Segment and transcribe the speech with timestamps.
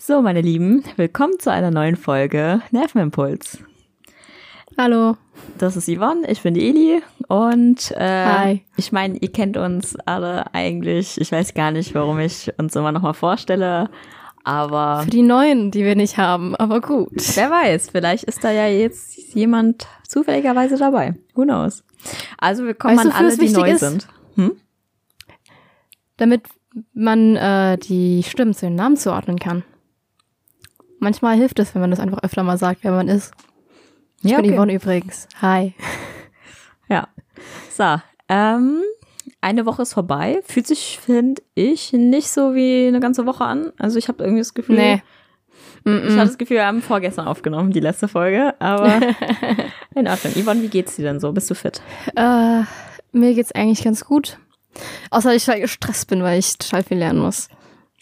[0.00, 3.58] So, meine Lieben, willkommen zu einer neuen Folge Nervenimpuls.
[4.78, 5.16] Hallo.
[5.58, 8.64] Das ist Yvonne, ich bin die Eli und äh, Hi.
[8.76, 11.20] ich meine, ihr kennt uns alle eigentlich.
[11.20, 13.90] Ich weiß gar nicht, warum ich uns immer nochmal vorstelle,
[14.44, 17.10] aber Für die Neuen, die wir nicht haben, aber gut.
[17.36, 21.14] wer weiß, vielleicht ist da ja jetzt jemand zufälligerweise dabei.
[21.34, 21.82] Who knows?
[22.38, 23.80] Also willkommen Weißt du, an alle, die neu ist?
[23.80, 24.08] sind.
[24.36, 24.52] Hm?
[26.18, 26.42] Damit
[26.94, 29.64] man äh, die Stimmen zu den Namen zuordnen kann.
[30.98, 33.32] Manchmal hilft es, wenn man das einfach öfter mal sagt, wer man ist.
[34.22, 34.56] Ich Ja, bin okay.
[34.56, 35.28] Yvonne übrigens.
[35.40, 35.74] Hi.
[36.90, 37.06] Ja.
[37.70, 38.80] So, ähm,
[39.42, 40.40] eine Woche ist vorbei.
[40.46, 43.72] Fühlt sich, finde ich, nicht so wie eine ganze Woche an.
[43.78, 45.02] Also ich habe irgendwie das Gefühl, Nee.
[45.84, 48.54] ich Mm hatte das Gefühl, wir haben vorgestern aufgenommen, die letzte Folge.
[48.58, 49.00] Aber
[49.94, 50.32] in Ordnung.
[50.34, 51.30] Yvonne, wie geht's dir denn so?
[51.32, 51.82] Bist du fit?
[52.16, 52.62] Äh,
[53.12, 54.38] mir geht's eigentlich ganz gut.
[55.10, 57.48] Außer ich total gestresst bin, weil ich total viel lernen muss.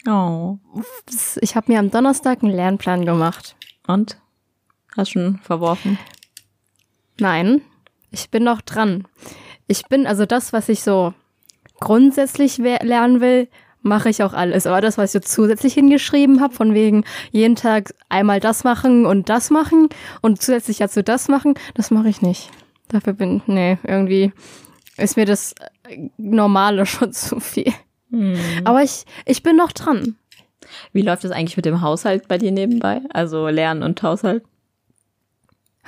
[0.07, 0.57] Oh.
[1.41, 3.57] Ich habe mir am Donnerstag einen Lernplan gemacht.
[3.87, 4.17] Und?
[4.95, 5.99] Hast schon verworfen?
[7.19, 7.61] Nein,
[8.09, 9.05] ich bin noch dran.
[9.67, 11.13] Ich bin, also das, was ich so
[11.81, 13.49] grundsätzlich lernen will,
[13.81, 14.65] mache ich auch alles.
[14.65, 19.05] Aber das, was ich so zusätzlich hingeschrieben habe, von wegen jeden Tag einmal das machen
[19.05, 19.89] und das machen
[20.21, 22.49] und zusätzlich dazu das machen, das mache ich nicht.
[22.87, 24.31] Dafür bin, nee, irgendwie
[24.95, 27.73] ist mir das äh, Normale schon zu viel.
[28.11, 28.37] Hm.
[28.63, 30.15] Aber ich, ich bin noch dran.
[30.93, 33.01] Wie läuft es eigentlich mit dem Haushalt bei dir nebenbei?
[33.13, 34.43] Also Lernen und Haushalt?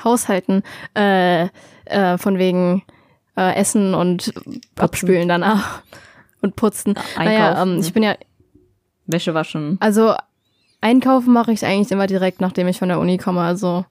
[0.03, 0.63] Haushalten,
[0.95, 1.47] äh,
[1.85, 2.83] äh, von wegen
[3.35, 4.33] äh, Essen und
[4.77, 5.81] abspülen danach
[6.41, 6.93] und putzen.
[7.17, 7.73] Naja, Einkaufen.
[7.73, 8.15] ähm, ich bin ja,
[9.07, 9.77] Wäsche waschen?
[9.79, 10.15] also
[10.81, 13.85] einkaufen mache ich eigentlich immer direkt, nachdem ich von der Uni komme, also.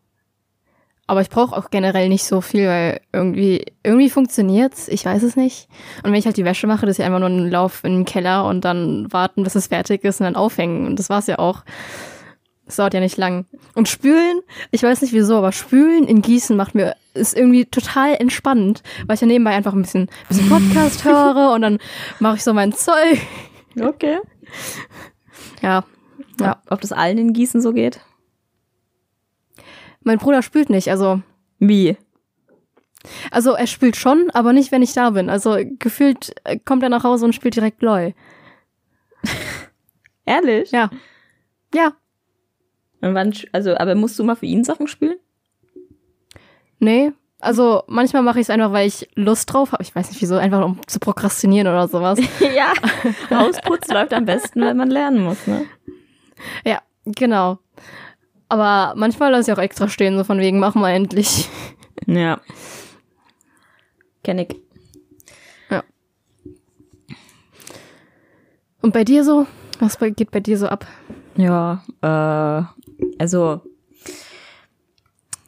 [1.09, 4.89] Aber ich brauche auch generell nicht so viel, weil irgendwie, irgendwie funktioniert's.
[4.89, 5.67] Ich weiß es nicht.
[6.03, 7.95] Und wenn ich halt die Wäsche mache, das ist ja einfach nur ein Lauf in
[7.95, 10.87] den Keller und dann warten, bis es fertig ist und dann aufhängen.
[10.87, 11.65] Und das war's ja auch.
[12.67, 13.47] Das dauert ja nicht lang.
[13.75, 18.15] Und spülen, ich weiß nicht wieso, aber spülen in Gießen macht mir, ist irgendwie total
[18.17, 21.79] entspannend, weil ich ja nebenbei einfach ein bisschen, bisschen Podcast höre und dann
[22.21, 23.19] mache ich so mein Zeug.
[23.81, 24.19] Okay.
[25.63, 25.85] Ja.
[26.39, 26.63] Ja.
[26.69, 28.01] Ob das allen in Gießen so geht?
[30.09, 31.21] Mein Bruder spült nicht, also,
[31.59, 31.99] Wie?
[33.31, 35.29] also er spült schon, aber nicht, wenn ich da bin.
[35.29, 38.15] Also gefühlt äh, kommt er nach Hause und spielt direkt LOL.
[40.25, 40.71] Ehrlich?
[40.71, 40.89] Ja.
[41.75, 41.93] Ja.
[43.03, 45.19] Und wann, also, aber musst du mal für ihn Sachen spülen?
[46.79, 47.13] Nee.
[47.39, 49.83] Also manchmal mache ich es einfach, weil ich Lust drauf habe.
[49.83, 52.19] Ich weiß nicht wieso, einfach um zu prokrastinieren oder sowas.
[52.57, 52.73] ja.
[53.29, 55.67] Hausputz läuft am besten, wenn man lernen muss, ne?
[56.65, 57.59] Ja, genau.
[58.49, 61.49] Aber manchmal lasse ich auch extra stehen, so von wegen, mach mal endlich.
[62.07, 62.41] Ja.
[64.23, 64.57] Kenn ich.
[68.81, 69.47] Und bei dir so?
[69.81, 70.87] Was geht bei dir so ab?
[71.37, 72.63] Ja, äh,
[73.19, 73.61] also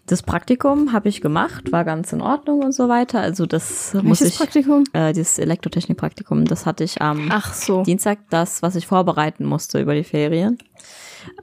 [0.07, 3.21] das Praktikum habe ich gemacht, war ganz in Ordnung und so weiter.
[3.21, 4.85] Also das muss Welches ich, Praktikum?
[4.93, 7.83] äh, dieses Elektrotechnik-Praktikum, das hatte ich am Ach so.
[7.83, 10.59] Dienstag, das, was ich vorbereiten musste über die Ferien.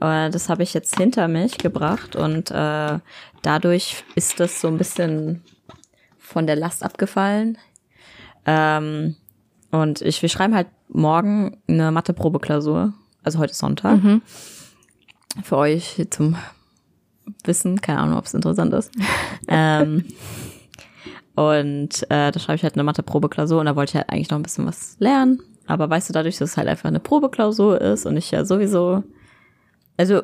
[0.00, 2.98] Äh, das habe ich jetzt hinter mich gebracht und äh,
[3.42, 5.42] dadurch ist das so ein bisschen
[6.18, 7.58] von der Last abgefallen.
[8.46, 9.16] Ähm,
[9.70, 12.94] und ich, wir schreiben halt morgen eine Mathe-Probeklausur.
[13.22, 14.02] Also heute Sonntag.
[14.02, 14.22] Mhm.
[15.42, 16.36] Für euch zum
[17.44, 18.90] Wissen, keine Ahnung, ob es interessant ist.
[19.48, 20.04] ähm,
[21.34, 24.38] und äh, da schreibe ich halt eine Mathe-Probeklausur und da wollte ich halt eigentlich noch
[24.38, 25.40] ein bisschen was lernen.
[25.66, 29.04] Aber weißt du, dadurch, dass es halt einfach eine Probeklausur ist und ich ja sowieso,
[29.98, 30.22] also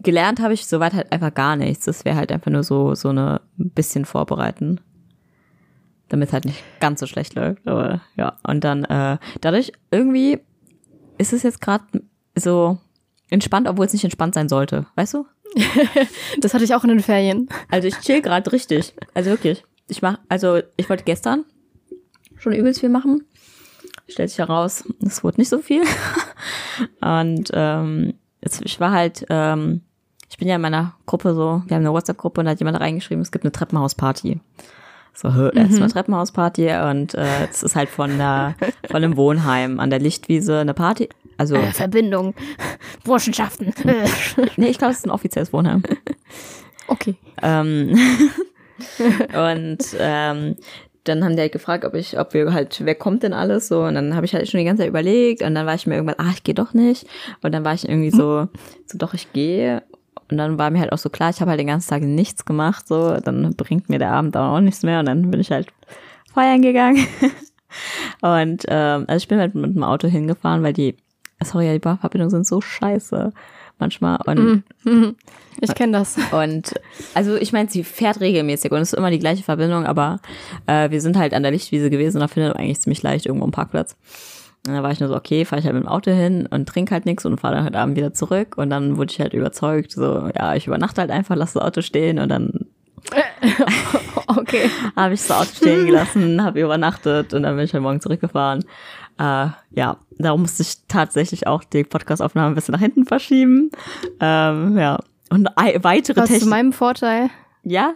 [0.00, 1.86] gelernt habe ich soweit halt einfach gar nichts.
[1.86, 4.80] Das wäre halt einfach nur so, so eine ein bisschen vorbereiten.
[6.08, 7.66] Damit es halt nicht ganz so schlecht läuft.
[7.66, 8.38] Aber ja.
[8.46, 10.38] Und dann, äh, dadurch irgendwie
[11.18, 11.84] ist es jetzt gerade
[12.36, 12.78] so
[13.30, 14.86] entspannt, obwohl es nicht entspannt sein sollte.
[14.94, 15.26] Weißt du?
[16.40, 17.48] Das hatte ich auch in den Ferien.
[17.70, 18.94] Also ich chill gerade richtig.
[19.14, 19.64] Also wirklich.
[19.88, 21.44] Ich mach, also ich wollte gestern
[22.36, 23.24] schon übelst viel machen.
[24.06, 25.82] Stellt sich heraus, es wurde nicht so viel.
[27.00, 29.82] Und ähm, ich war halt, ähm,
[30.30, 32.80] ich bin ja in meiner Gruppe so, wir haben eine WhatsApp-Gruppe und da hat jemand
[32.80, 34.40] reingeschrieben, es gibt eine Treppenhausparty.
[35.14, 38.54] So, ist eine Treppenhausparty und äh, es ist halt von, der,
[38.86, 41.08] von einem Wohnheim an der Lichtwiese eine Party.
[41.38, 42.34] Also, Äh, Verbindung.
[43.04, 43.72] Burschenschaften.
[44.56, 45.82] Nee, ich glaube, es ist ein offizielles Wohnheim.
[46.86, 47.16] okay.
[47.42, 47.98] Ähm,
[49.34, 50.56] und ähm,
[51.04, 53.84] dann haben die halt gefragt, ob ich, ob wir halt, wer kommt denn alles so?
[53.84, 55.94] Und dann habe ich halt schon die ganze Zeit überlegt und dann war ich mir
[55.94, 57.06] irgendwann, ah, ich gehe doch nicht.
[57.42, 58.48] Und dann war ich irgendwie so,
[58.86, 59.82] so doch, ich gehe.
[60.30, 62.44] Und dann war mir halt auch so klar, ich habe halt den ganzen Tag nichts
[62.44, 65.68] gemacht, so, dann bringt mir der Abend auch nichts mehr und dann bin ich halt
[66.34, 67.06] feiern gegangen.
[68.20, 70.96] und ähm, also ich bin halt mit dem Auto hingefahren, weil die,
[71.42, 73.32] sorry, die Fahrverbindungen sind so scheiße.
[73.78, 74.18] Manchmal.
[74.26, 75.16] Und, Mhm.
[75.60, 76.16] Ich kenne das.
[76.30, 76.72] und
[77.14, 80.20] also ich meine, sie fährt regelmäßig und es ist immer die gleiche Verbindung, aber
[80.66, 83.26] äh, wir sind halt an der Lichtwiese gewesen und da findet man eigentlich ziemlich leicht
[83.26, 83.96] irgendwo einen Parkplatz.
[84.66, 86.68] Und da war ich nur so, okay, fahre ich halt mit dem Auto hin und
[86.68, 88.56] trinke halt nichts und fahre dann heute Abend wieder zurück.
[88.56, 91.80] Und dann wurde ich halt überzeugt, so, ja, ich übernachte halt einfach, lasse das Auto
[91.80, 92.66] stehen und dann
[94.26, 94.70] Okay.
[94.96, 98.64] habe ich das Auto stehen gelassen, habe übernachtet und dann bin ich halt morgen zurückgefahren.
[99.18, 103.70] Äh, ja, darum musste ich tatsächlich auch die Podcastaufnahme ein bisschen nach hinten verschieben.
[104.20, 104.98] Ähm, ja.
[105.30, 107.28] Und ei- weitere Was zu meinem Vorteil.
[107.64, 107.94] Ja?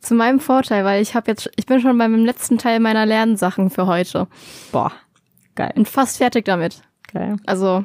[0.00, 3.70] Zu meinem Vorteil, weil ich habe jetzt, ich bin schon beim letzten Teil meiner Lernsachen
[3.70, 4.28] für heute.
[4.70, 4.92] Boah.
[5.56, 5.72] Geil.
[5.74, 6.82] Bin fast fertig damit.
[7.12, 7.36] Geil.
[7.46, 7.84] Also,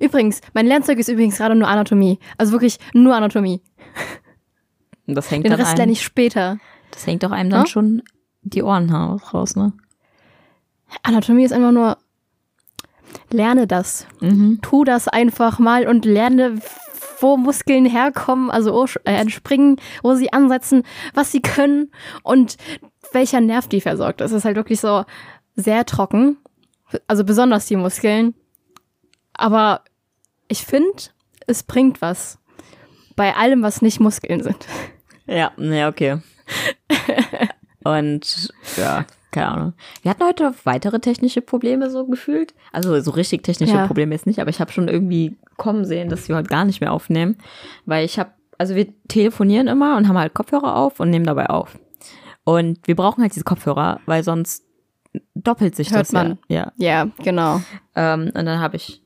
[0.00, 2.18] übrigens, mein Lernzeug ist übrigens gerade nur Anatomie.
[2.38, 3.60] Also wirklich nur Anatomie.
[5.06, 6.58] Und das hängt Den dann Rest lerne ich später.
[6.92, 7.66] das hängt doch einem dann Hm?
[7.66, 8.02] schon
[8.42, 9.72] die Ohren raus, ne?
[11.02, 11.98] Anatomie ist einfach nur,
[13.30, 14.06] lerne das.
[14.20, 14.60] Mhm.
[14.62, 16.60] Tu das einfach mal und lerne,
[17.20, 21.90] wo Muskeln herkommen, also äh, entspringen, wo sie ansetzen, was sie können
[22.22, 22.56] und
[23.12, 24.20] welcher Nerv die versorgt.
[24.20, 25.04] Das ist halt wirklich so
[25.56, 26.36] sehr trocken.
[27.06, 28.34] Also besonders die Muskeln.
[29.34, 29.82] Aber
[30.48, 31.02] ich finde,
[31.46, 32.38] es bringt was.
[33.16, 34.66] Bei allem, was nicht Muskeln sind.
[35.26, 36.22] Ja, ja, okay.
[37.84, 39.72] Und ja, keine Ahnung.
[40.02, 42.54] Wir hatten heute weitere technische Probleme so gefühlt.
[42.72, 43.86] Also so richtig technische Ja.
[43.86, 46.80] Probleme jetzt nicht, aber ich habe schon irgendwie kommen sehen, dass wir heute gar nicht
[46.80, 47.36] mehr aufnehmen.
[47.86, 51.50] Weil ich habe, also wir telefonieren immer und haben halt Kopfhörer auf und nehmen dabei
[51.50, 51.78] auf.
[52.44, 54.64] Und wir brauchen halt diese Kopfhörer, weil sonst
[55.34, 56.38] doppelt sich Hört das man.
[56.48, 56.72] ja.
[56.76, 57.60] Ja, genau.
[57.96, 59.02] Ähm, und dann habe ich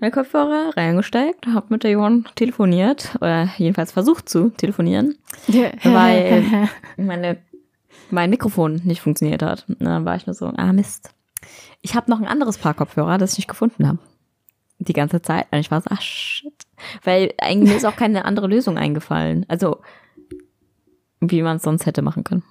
[0.00, 5.16] meine Kopfhörer reingesteckt, habe mit der Johann telefoniert oder jedenfalls versucht zu telefonieren
[5.84, 7.38] Weil- meine,
[8.12, 9.64] mein Mikrofon nicht funktioniert hat.
[9.68, 11.10] Und dann war ich nur so, ah Mist.
[11.80, 13.98] Ich habe noch ein anderes Paar Kopfhörer, das ich nicht gefunden habe.
[14.78, 15.46] Die ganze Zeit.
[15.50, 16.52] Und ich war so, ah shit.
[17.04, 19.44] Weil eigentlich mir ist auch keine andere Lösung eingefallen.
[19.48, 19.78] Also,
[21.20, 22.42] wie man es sonst hätte machen können.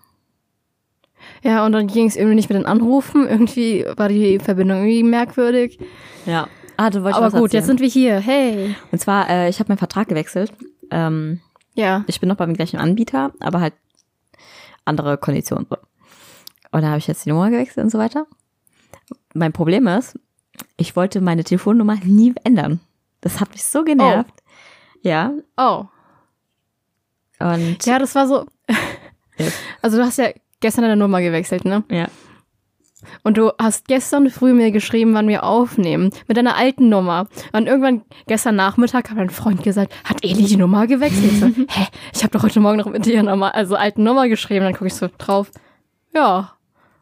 [1.44, 3.28] Ja, und dann ging es irgendwie nicht mit den Anrufen.
[3.28, 5.80] Irgendwie war die Verbindung irgendwie merkwürdig.
[6.25, 6.48] Ja.
[6.78, 8.19] Ah, du wolltest Aber gut, jetzt sind wir hier.
[8.19, 8.75] Hey.
[8.92, 10.52] Und zwar, äh, ich habe meinen Vertrag gewechselt.
[10.90, 11.40] Ähm,
[11.75, 12.04] Ja.
[12.08, 13.74] ich bin noch beim gleichen Anbieter, aber halt
[14.86, 15.68] andere Konditionen.
[15.69, 15.78] So.
[16.72, 18.25] Und da habe ich jetzt die Nummer gewechselt und so weiter.
[19.33, 20.18] Mein Problem ist,
[20.78, 22.80] ich wollte meine Telefonnummer nie ändern.
[23.22, 24.33] Das hat mich so genervt.
[25.01, 25.33] Ja.
[25.57, 25.86] Oh.
[27.39, 28.45] Und Ja, das war so.
[29.81, 30.30] Also du hast ja
[30.60, 31.84] gestern deine Nummer gewechselt, ne?
[31.89, 32.07] ja.
[33.24, 36.12] Und du hast gestern früh mir geschrieben, wann wir aufnehmen.
[36.27, 37.27] Mit deiner alten Nummer.
[37.51, 41.31] Und irgendwann gestern Nachmittag hat mein Freund gesagt, hat Eli die Nummer gewechselt?
[41.31, 41.88] Ich so, hä?
[42.13, 44.65] Ich habe doch heute Morgen noch mit dir nochmal, also alten Nummer geschrieben.
[44.65, 45.51] Dann gucke ich so drauf.
[46.13, 46.53] Ja,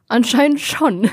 [0.07, 1.09] anscheinend schon.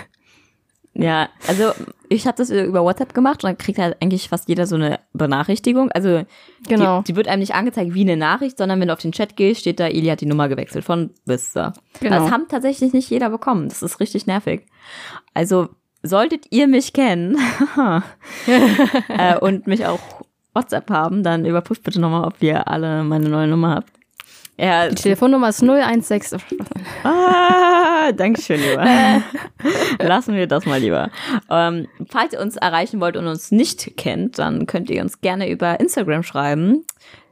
[0.98, 1.72] Ja, also
[2.08, 5.00] ich habe das über WhatsApp gemacht und dann kriegt halt eigentlich fast jeder so eine
[5.12, 5.90] Benachrichtigung.
[5.92, 6.22] Also
[6.68, 7.00] Genau.
[7.00, 9.36] die, die wird einem nicht angezeigt wie eine Nachricht, sondern wenn du auf den Chat
[9.36, 11.72] gehst, steht da, Eli hat die Nummer gewechselt von bis da.
[12.00, 12.20] Genau.
[12.20, 13.68] Das haben tatsächlich nicht jeder bekommen.
[13.68, 14.66] Das ist richtig nervig.
[15.34, 15.68] Also
[16.02, 17.36] solltet ihr mich kennen
[19.08, 20.00] äh, und mich auch
[20.54, 23.92] WhatsApp haben, dann überprüft bitte nochmal, ob ihr alle meine neue Nummer habt.
[24.58, 26.40] Ja, Die Telefonnummer ist 016.
[27.04, 29.22] Ah, Dankeschön, lieber.
[29.98, 31.10] Lassen wir das mal lieber.
[31.50, 35.50] Ähm, falls ihr uns erreichen wollt und uns nicht kennt, dann könnt ihr uns gerne
[35.50, 36.84] über Instagram schreiben.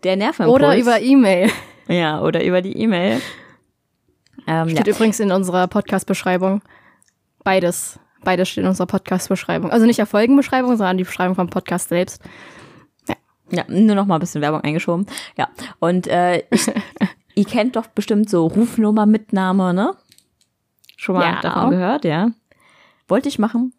[0.02, 0.54] Der Nervenimpuls.
[0.62, 1.50] Oder über E-Mail.
[1.88, 3.20] Ja, oder über die E-Mail.
[4.46, 4.80] Ähm, ja.
[4.82, 6.60] Steht übrigens in unserer Podcast-Beschreibung.
[7.42, 7.98] Beides.
[8.22, 9.70] Beides steht in unserer Podcast-Beschreibung.
[9.70, 12.22] Also nicht der Folgenbeschreibung, sondern die Beschreibung vom Podcast selbst.
[13.50, 15.06] ja, nur noch mal ein bisschen Werbung eingeschoben.
[15.38, 16.66] Ja, und äh, ich,
[17.34, 19.94] ihr kennt doch bestimmt so Rufnummer-Mitnahme, ne?
[20.96, 21.40] Schon mal Ja.
[21.40, 22.30] davon gehört, ja.
[23.08, 23.72] Wollte ich machen.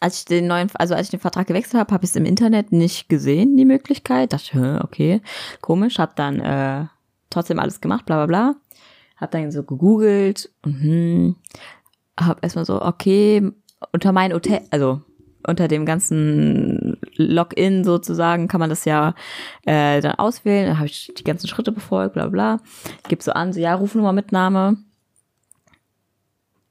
[0.00, 2.24] Als ich den neuen, also als ich den Vertrag gewechselt habe, habe ich es im
[2.24, 4.32] Internet nicht gesehen, die Möglichkeit.
[4.32, 5.20] Dachte, okay,
[5.60, 5.98] komisch.
[5.98, 6.86] Hab dann äh,
[7.28, 8.54] trotzdem alles gemacht, bla bla bla.
[9.16, 11.36] Hab dann so gegoogelt, mhm.
[12.18, 13.52] hab erstmal so, okay,
[13.92, 15.02] unter mein Hotel, also
[15.46, 16.79] unter dem ganzen
[17.26, 19.14] Login sozusagen kann man das ja
[19.66, 20.66] äh, dann auswählen.
[20.66, 22.58] Dann habe ich die ganzen Schritte befolgt, bla bla.
[23.08, 24.76] Gib so an, so ja, Rufnummer-Mitnahme.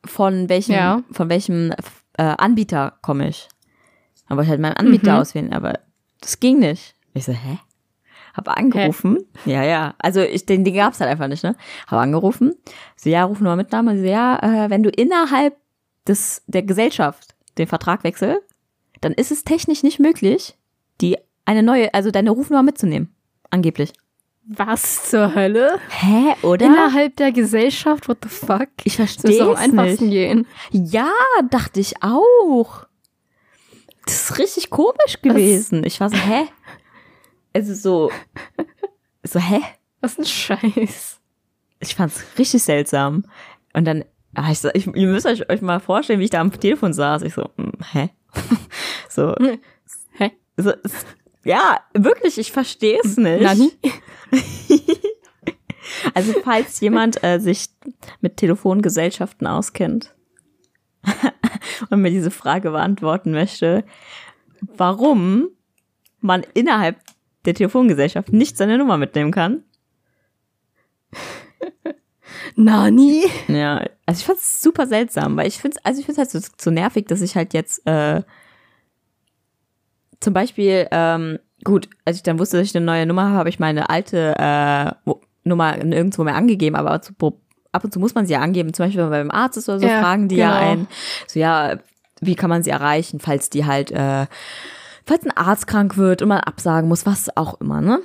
[0.05, 1.03] Von welchem, Ja.
[1.11, 1.71] von welchem
[2.17, 3.49] äh, Anbieter komme ich?
[4.27, 5.19] Dann wollte ich halt meinen Anbieter Mhm.
[5.19, 5.79] auswählen, aber
[6.21, 6.95] das ging nicht.
[7.13, 7.59] Ich so, hä?
[8.33, 9.17] Hab angerufen.
[9.45, 9.95] Ja, ja.
[9.99, 11.55] Also ich, den, den gab's halt einfach nicht, ne?
[11.87, 12.53] Hab angerufen.
[12.95, 13.97] So, ja, Rufnummer-Mitnahme.
[13.97, 15.57] So, ja, äh, wenn du innerhalb
[16.07, 18.48] des, der Gesellschaft den Vertrag wechselst,
[19.01, 20.57] dann ist es technisch nicht möglich,
[21.01, 23.13] die eine neue, also deine Rufnummer mitzunehmen.
[23.49, 23.93] Angeblich.
[24.51, 25.79] Was zur Hölle?
[25.89, 26.65] Hä, oder?
[26.65, 28.07] Innerhalb der Gesellschaft?
[28.07, 28.69] What the fuck?
[28.83, 30.13] ich verstehe doch am es einfachsten nicht.
[30.13, 30.47] gehen.
[30.71, 31.11] Ja,
[31.49, 32.85] dachte ich auch.
[34.05, 35.83] Das ist richtig komisch gewesen.
[35.85, 36.47] Ich war so, hä?
[37.53, 38.11] Also so,
[39.23, 39.61] so, hä?
[40.01, 41.19] Was ein Scheiß.
[41.79, 43.25] Ich fand's richtig seltsam.
[43.73, 44.03] Und dann,
[44.33, 47.21] ah, ich, ich, ihr müsst euch, euch mal vorstellen, wie ich da am Telefon saß.
[47.21, 48.09] Ich so, hm, hä?
[49.09, 49.35] so,
[50.11, 50.31] Hä?
[50.57, 50.73] so,
[51.43, 53.41] ja, wirklich, ich verstehe es nicht.
[53.41, 53.71] Nani?
[56.13, 57.67] Also falls jemand äh, sich
[58.21, 60.15] mit Telefongesellschaften auskennt
[61.89, 63.83] und mir diese Frage beantworten möchte,
[64.61, 65.49] warum
[66.19, 66.99] man innerhalb
[67.45, 69.63] der Telefongesellschaft nicht seine Nummer mitnehmen kann.
[72.59, 73.23] Nani?
[73.47, 76.39] Ja, also ich fand es super seltsam, weil ich finde es, also ich halt so,
[76.57, 78.21] so nervig, dass ich halt jetzt äh,
[80.19, 83.49] zum Beispiel, ähm, gut, als ich dann wusste, dass ich eine neue Nummer habe, habe
[83.49, 84.91] ich meine alte äh,
[85.45, 87.13] Nummer nirgendwo mehr angegeben, aber zu,
[87.71, 89.69] ab und zu muss man sie ja angeben, zum Beispiel wenn man beim Arzt ist
[89.69, 90.71] oder so, Ja, fragen die ja genau.
[90.71, 90.87] ein,
[91.27, 91.77] so ja,
[92.19, 94.25] wie kann man sie erreichen, falls die halt, äh,
[95.05, 98.01] falls ein Arzt krank wird und man absagen muss, was auch immer, ne?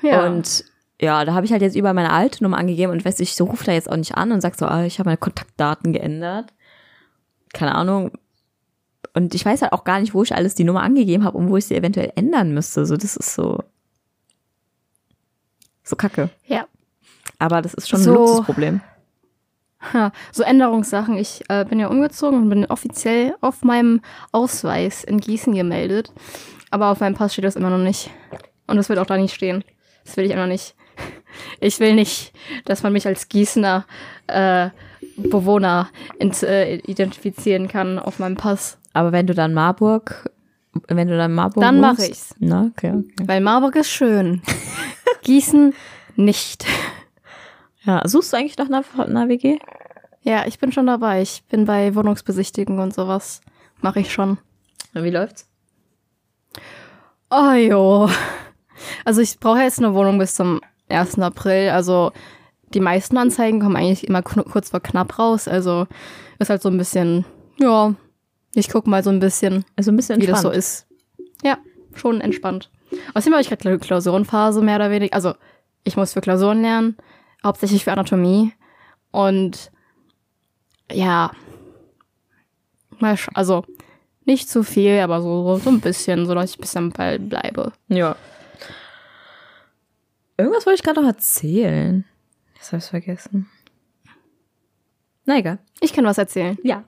[0.00, 0.26] Ja.
[0.26, 0.64] Und
[1.00, 3.44] ja, da habe ich halt jetzt über meine alte Nummer angegeben und weiß ich, so
[3.44, 6.52] ruft er jetzt auch nicht an und sagt so, ah, ich habe meine Kontaktdaten geändert.
[7.52, 8.12] Keine Ahnung.
[9.14, 11.48] Und ich weiß halt auch gar nicht, wo ich alles die Nummer angegeben habe und
[11.48, 12.84] wo ich sie eventuell ändern müsste.
[12.86, 13.58] So, das ist so.
[15.82, 16.30] So kacke.
[16.46, 16.66] ja.
[17.38, 18.10] Aber das ist schon So.
[18.10, 18.80] ein Luxusproblem.
[19.94, 21.16] Ha, so Änderungssachen.
[21.16, 26.12] Ich äh, bin ja umgezogen und bin offiziell auf meinem Ausweis in Gießen gemeldet.
[26.70, 28.10] Aber auf meinem Pass steht das immer noch nicht.
[28.66, 29.64] Und das wird auch da nicht stehen.
[30.04, 30.74] Das will ich immer nicht.
[31.60, 32.32] Ich will nicht,
[32.64, 33.86] dass man mich als Gießener
[34.26, 34.70] äh,
[35.16, 38.78] Bewohner äh, identifizieren kann auf meinem Pass.
[38.92, 40.30] Aber wenn du dann Marburg,
[40.88, 42.34] wenn du dann Marburg Dann mach wohnst- ich's.
[42.38, 43.26] Na, okay, okay.
[43.26, 44.42] Weil Marburg ist schön.
[45.22, 45.74] Gießen
[46.16, 46.66] nicht.
[47.84, 49.58] Ja, suchst du eigentlich nach einer, einer WG?
[50.22, 51.22] Ja, ich bin schon dabei.
[51.22, 53.40] Ich bin bei Wohnungsbesichtigen und sowas.
[53.80, 54.38] Mache ich schon.
[54.92, 55.48] Wie läuft's?
[57.30, 58.10] Oh jo.
[59.04, 60.60] Also ich brauche jetzt eine Wohnung bis zum
[60.90, 61.18] 1.
[61.20, 61.70] April.
[61.70, 62.12] Also
[62.74, 65.48] die meisten Anzeigen kommen eigentlich immer kurz vor knapp raus.
[65.48, 65.86] Also
[66.38, 67.24] ist halt so ein bisschen,
[67.58, 67.94] ja,
[68.54, 70.56] ich gucke mal so ein bisschen, Also ein bisschen wie das so entspannt.
[70.58, 70.86] ist.
[71.42, 71.58] Ja,
[71.94, 72.70] schon entspannt.
[73.14, 75.14] Außerdem habe ich gerade Klausurenphase mehr oder weniger.
[75.14, 75.34] Also
[75.84, 76.96] ich muss für Klausuren lernen,
[77.44, 78.52] hauptsächlich für Anatomie.
[79.12, 79.70] Und
[80.92, 81.30] ja,
[83.34, 83.64] also
[84.24, 87.72] nicht zu viel, aber so, so ein bisschen, so dass ich bis am Ball bleibe.
[87.88, 88.16] Ja.
[90.40, 92.04] Irgendwas wollte ich gerade noch erzählen.
[92.54, 93.48] Jetzt habe ich vergessen.
[95.24, 95.58] Na egal.
[95.80, 96.58] Ich kann was erzählen.
[96.62, 96.84] Ja.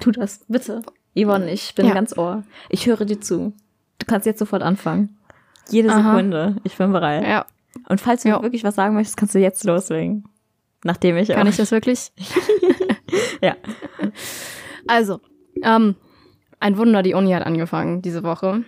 [0.00, 0.82] Tu das, bitte.
[1.16, 1.94] Yvonne, ich bin Ja.
[1.94, 2.44] ganz ohr.
[2.68, 3.52] Ich höre dir zu.
[3.98, 5.18] Du kannst jetzt sofort anfangen.
[5.68, 6.14] Jede Aha.
[6.16, 6.56] Sekunde.
[6.64, 7.24] Ich bin bereit.
[7.26, 7.46] Ja,
[7.88, 8.42] Und falls du Ja.
[8.42, 10.24] wirklich was sagen möchtest, kannst du jetzt loslegen.
[10.84, 12.10] Nachdem ich kann ich das wirklich?
[13.42, 13.56] Ja.
[14.86, 15.20] Also,
[15.62, 15.96] ähm,
[16.60, 18.64] ein Wunder, die Uni hat angefangen diese Woche.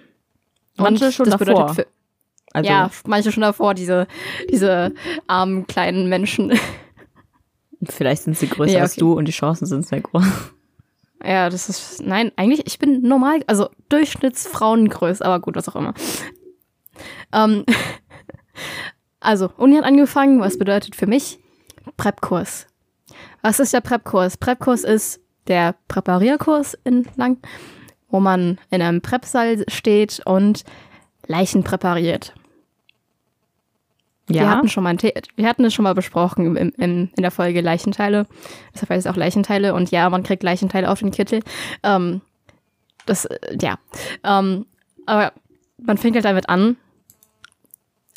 [0.79, 1.47] Manche schon das davor.
[1.67, 1.87] bedeutet Für,
[2.53, 4.07] Also, ja, manche schon davor, diese,
[4.51, 4.93] diese
[5.27, 6.53] armen kleinen Menschen.
[7.89, 9.01] vielleicht sind sie größer Ja, als okay.
[9.01, 10.25] du und die Chancen sind sehr groß.
[11.25, 15.95] Ja, das ist, nein, eigentlich, ich bin normal, also Durchschnittsfrauengröße, aber gut, was auch immer.
[17.33, 17.65] Ähm,
[19.21, 21.39] also, Uni hat angefangen, was bedeutet für mich?
[21.97, 22.67] Prep-Kurs.
[23.41, 24.37] Was ist der Prep-Kurs?
[24.37, 27.39] Prep-Kurs ist der Präparierkurs in Lang,
[28.09, 30.65] wo man in einem Prep-Saal steht und
[31.27, 32.35] Leichen präpariert.
[34.29, 37.23] Wir hatten schon mal ein The wir hatten es schon mal besprochen im, im, in
[37.23, 38.27] der Folge Leichenteile.
[38.73, 41.41] Deshalb heißt es auch Leichenteile und ja, man kriegt Leichenteile auf den Kittel.
[41.83, 42.21] Ähm,
[43.07, 43.79] das, äh, ja.
[44.25, 44.67] Ähm,
[45.07, 45.33] aber
[45.79, 46.77] man fängt halt damit an.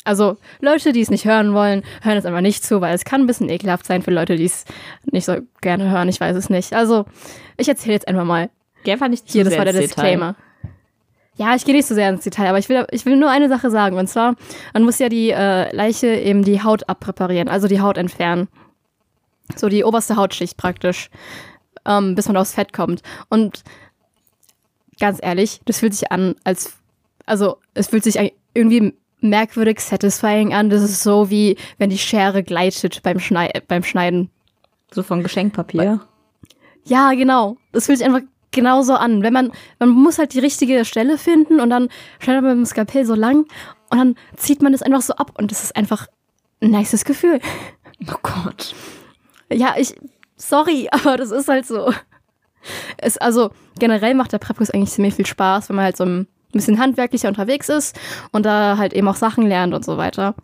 [0.04, 3.22] Also Leute, die es nicht hören wollen, hören es einfach nicht zu, weil es kann
[3.22, 4.64] ein bisschen ekelhaft sein für Leute, die es
[5.10, 6.08] nicht so gerne hören.
[6.08, 6.74] Ich weiß es nicht.
[6.74, 7.06] Also
[7.56, 8.50] ich erzähle jetzt einfach mal.
[8.86, 9.74] Einfach nicht zu Hier, das war der.
[9.74, 10.36] Disclaimer.
[11.36, 13.48] Ja, ich gehe nicht so sehr ins Detail, aber ich will, ich will nur eine
[13.48, 13.98] Sache sagen.
[13.98, 14.36] Und zwar,
[14.72, 18.48] man muss ja die äh, Leiche eben die Haut abpräparieren, also die Haut entfernen.
[19.54, 21.10] So die oberste Hautschicht praktisch,
[21.84, 23.02] ähm, bis man aufs Fett kommt.
[23.28, 23.62] Und
[24.98, 26.78] ganz ehrlich, das fühlt sich an, als,
[27.26, 28.18] also es fühlt sich
[28.54, 30.70] irgendwie merkwürdig satisfying an.
[30.70, 34.30] Das ist so wie, wenn die Schere gleitet beim, Schnei beim Schneiden.
[34.90, 36.00] So von Geschenkpapier.
[36.84, 37.56] Ja, genau.
[37.72, 38.22] Das fühlt sich einfach
[38.52, 39.22] genauso an.
[39.22, 41.88] Wenn man, man muss halt die richtige Stelle finden und dann
[42.18, 43.46] schneidet man mit dem Skalpell so lang
[43.90, 46.06] und dann zieht man das einfach so ab und das ist einfach
[46.60, 47.40] ein nices Gefühl.
[48.10, 48.74] Oh Gott.
[49.52, 49.94] Ja, ich,
[50.36, 51.92] sorry, aber das ist halt so.
[52.96, 56.26] Es, also generell macht der Prepkurs eigentlich ziemlich viel Spaß, wenn man halt so ein
[56.52, 57.98] bisschen handwerklicher unterwegs ist
[58.32, 60.34] und da halt eben auch Sachen lernt und so weiter.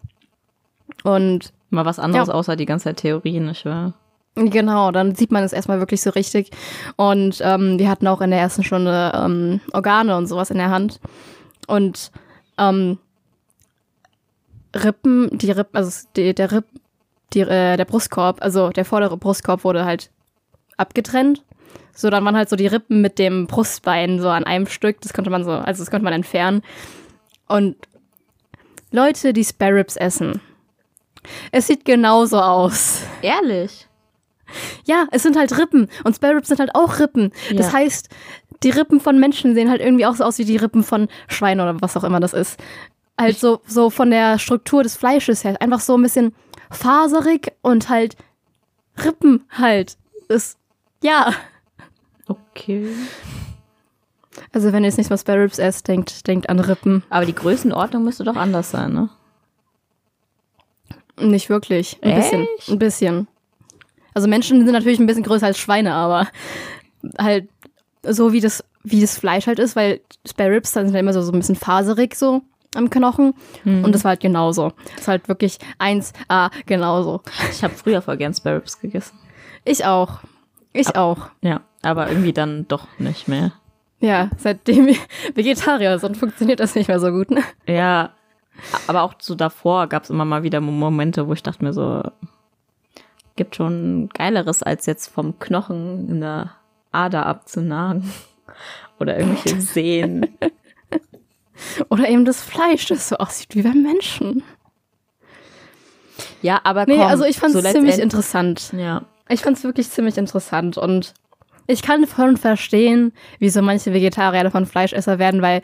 [1.05, 2.35] Und Mal was anderes Ja.
[2.35, 3.95] außer die ganze Zeit Theorie, nicht wahr?
[4.35, 6.51] Genau, dann sieht man es erstmal wirklich so richtig.
[6.97, 10.71] Und ähm, wir hatten auch in der ersten Stunde ähm, Organe und sowas in der
[10.71, 11.01] Hand.
[11.67, 12.11] Und
[12.59, 12.99] ähm,
[14.75, 16.65] Rippen, die Rippen, also die, der Ripp,
[17.35, 20.11] die, äh, der Brustkorb, also der vordere Brustkorb wurde halt
[20.79, 21.45] abgetrennt.
[21.95, 25.03] So, dann waren halt so die Rippen mit dem Brustbein so an einem Stück.
[25.03, 26.63] Das konnte man so, also das konnte man entfernen.
[27.49, 27.77] Und
[28.93, 30.41] Leute, die Spare essen,
[31.51, 33.03] es sieht genauso aus.
[33.21, 33.89] Ehrlich?
[34.85, 35.89] Ja, es sind halt Rippen.
[36.05, 37.33] Und Spare Ribs sind halt auch Rippen.
[37.55, 37.73] Das Ja.
[37.79, 38.09] heißt,
[38.63, 41.61] die Rippen von Menschen sehen halt irgendwie auch so aus wie die Rippen von Schweinen
[41.61, 42.59] oder was auch immer das ist.
[43.21, 45.61] Halt so, so von der Struktur des Fleisches her.
[45.61, 46.35] Einfach so ein bisschen
[46.71, 48.17] faserig und halt
[49.05, 49.97] Rippen halt.
[50.29, 50.59] Ist,
[51.03, 51.33] ja.
[52.27, 52.89] Okay.
[54.53, 57.03] Also wenn ihr jetzt nicht mal Spare Ribs esst, denkt, denkt an Rippen.
[57.11, 59.11] Aber die Größenordnung müsste doch anders sein, ne?
[61.19, 61.99] Nicht wirklich.
[62.03, 62.47] Ein bisschen.
[62.59, 62.69] Echt?
[62.71, 63.29] Ein bisschen.
[64.15, 66.29] Also Menschen sind natürlich ein bisschen größer als Schweine, aber
[67.19, 67.49] halt
[68.03, 71.13] so wie das, wie das Fleisch halt ist, weil Spare Ribs dann sind ja immer
[71.13, 72.43] so, so ein bisschen faserig so
[72.75, 73.35] am Knochen.
[73.85, 74.73] Und das war halt genauso.
[74.93, 77.21] Das ist halt wirklich 1A genauso.
[77.51, 79.19] Ich habe früher voll gern Spare Ribs gegessen.
[79.65, 80.21] Ich auch.
[80.73, 81.29] Ich auch.
[81.43, 83.53] Ja, aber irgendwie dann doch nicht mehr.
[84.01, 84.97] Ja, seitdem wir
[85.35, 87.31] Vegetarier sind, funktioniert das nicht mehr so gut.
[87.31, 87.43] Ne?
[87.67, 88.11] Ja,
[88.87, 92.03] aber auch so davor gab es immer mal wieder Momente, wo ich dachte mir so,
[93.37, 96.53] gibt schon Geileres, als jetzt vom Knochen in der
[96.91, 98.11] Ader abzunagen.
[99.01, 100.39] Oder irgendwelche Sehnen.
[101.89, 104.43] Oder eben das Fleisch, das so aussieht wie beim Menschen.
[106.41, 108.73] Ja, aber Nee, komm, also ich fand es so ziemlich interessant.
[108.77, 111.15] Ja, Ich fand es wirklich ziemlich interessant und
[111.67, 115.63] ich kann voll verstehen, wieso manche Vegetarier davon Fleischesser werden, weil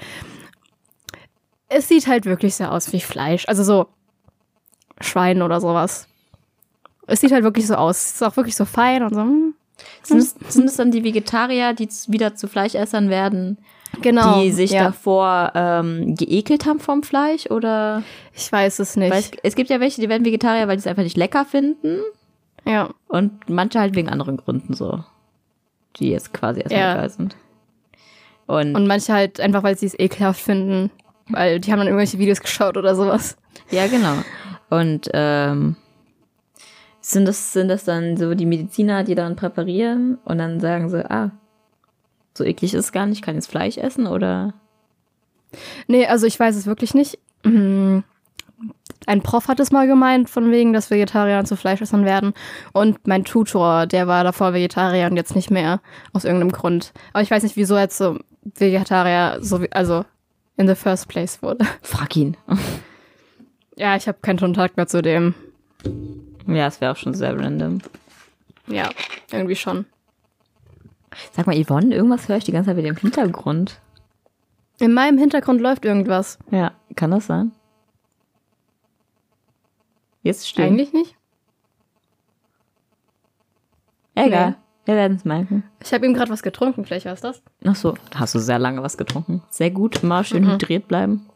[1.68, 3.44] es sieht halt wirklich so aus wie Fleisch.
[3.48, 3.88] Also so
[5.00, 6.08] Schwein oder sowas.
[7.08, 7.96] Es sieht halt wirklich so aus.
[7.96, 9.20] Es ist auch wirklich so fein und so.
[9.20, 9.54] hm.
[10.02, 13.58] sind es, sind es dann die Vegetarier, die wieder zu Fleischessern werden,
[14.02, 14.40] Genau.
[14.42, 14.84] die sich ja.
[14.84, 17.50] davor ähm, geekelt haben vom Fleisch?
[17.50, 18.02] Oder
[18.34, 19.12] Ich weiß es nicht.
[19.12, 21.98] es, es gibt ja welche, die werden Vegetarier, weil die es einfach nicht lecker finden.
[22.64, 22.90] ja.
[23.08, 25.02] Und manche halt wegen anderen Gründen so.
[25.96, 26.92] Die jetzt quasi erstmal Ja.
[26.94, 27.36] egal sind.
[28.46, 30.90] Und, Und manche halt einfach, weil sie es ekelhaft finden.
[31.28, 33.36] Weil die haben dann irgendwelche Videos geschaut oder sowas.
[33.70, 34.14] ja, genau.
[34.70, 35.76] Und ähm,
[37.12, 41.10] sind das, sind das dann so die Mediziner, die dann präparieren und dann sagen sie,
[41.10, 41.30] ah,
[42.34, 44.54] so eklig ist es gar nicht, ich kann jetzt Fleisch essen oder
[45.86, 47.18] Nee, also ich weiß es wirklich nicht.
[47.44, 48.04] Mhm.
[49.06, 52.34] Ein Prof hat es mal gemeint, von wegen, dass Vegetarier zu Fleischessern werden.
[52.72, 55.80] Und mein Tutor, der war davor Vegetarier und jetzt nicht mehr,
[56.12, 56.92] aus irgendeinem Grund.
[57.12, 60.04] Aber ich weiß nicht, wieso er jetzt so Vegetarier, so wie, also
[60.56, 61.64] in the first place wurde.
[61.82, 62.36] frag ihn.
[63.76, 65.34] Ja, ich habe keinen Kontakt mehr zu dem.
[66.48, 67.78] Ja, es wäre auch schon sehr random.
[68.66, 68.90] Ja,
[69.32, 69.86] irgendwie schon.
[71.32, 73.80] Sag mal, Yvonne, irgendwas höre ich die ganze Zeit wieder im Hintergrund.
[74.78, 76.38] In meinem Hintergrund läuft irgendwas.
[76.50, 77.52] Ja, kann das sein?
[80.22, 80.64] Jetzt still.
[80.66, 81.16] Eigentlich nicht.
[84.14, 84.56] Egal.
[84.84, 85.64] Wir werden es merken.
[85.84, 87.42] Ich habe eben gerade was getrunken, vielleicht war es das.
[87.64, 89.42] Ach so, da hast du sehr lange was getrunken.
[89.50, 90.52] Sehr gut, immer schön Mhm.
[90.52, 91.26] hydriert bleiben.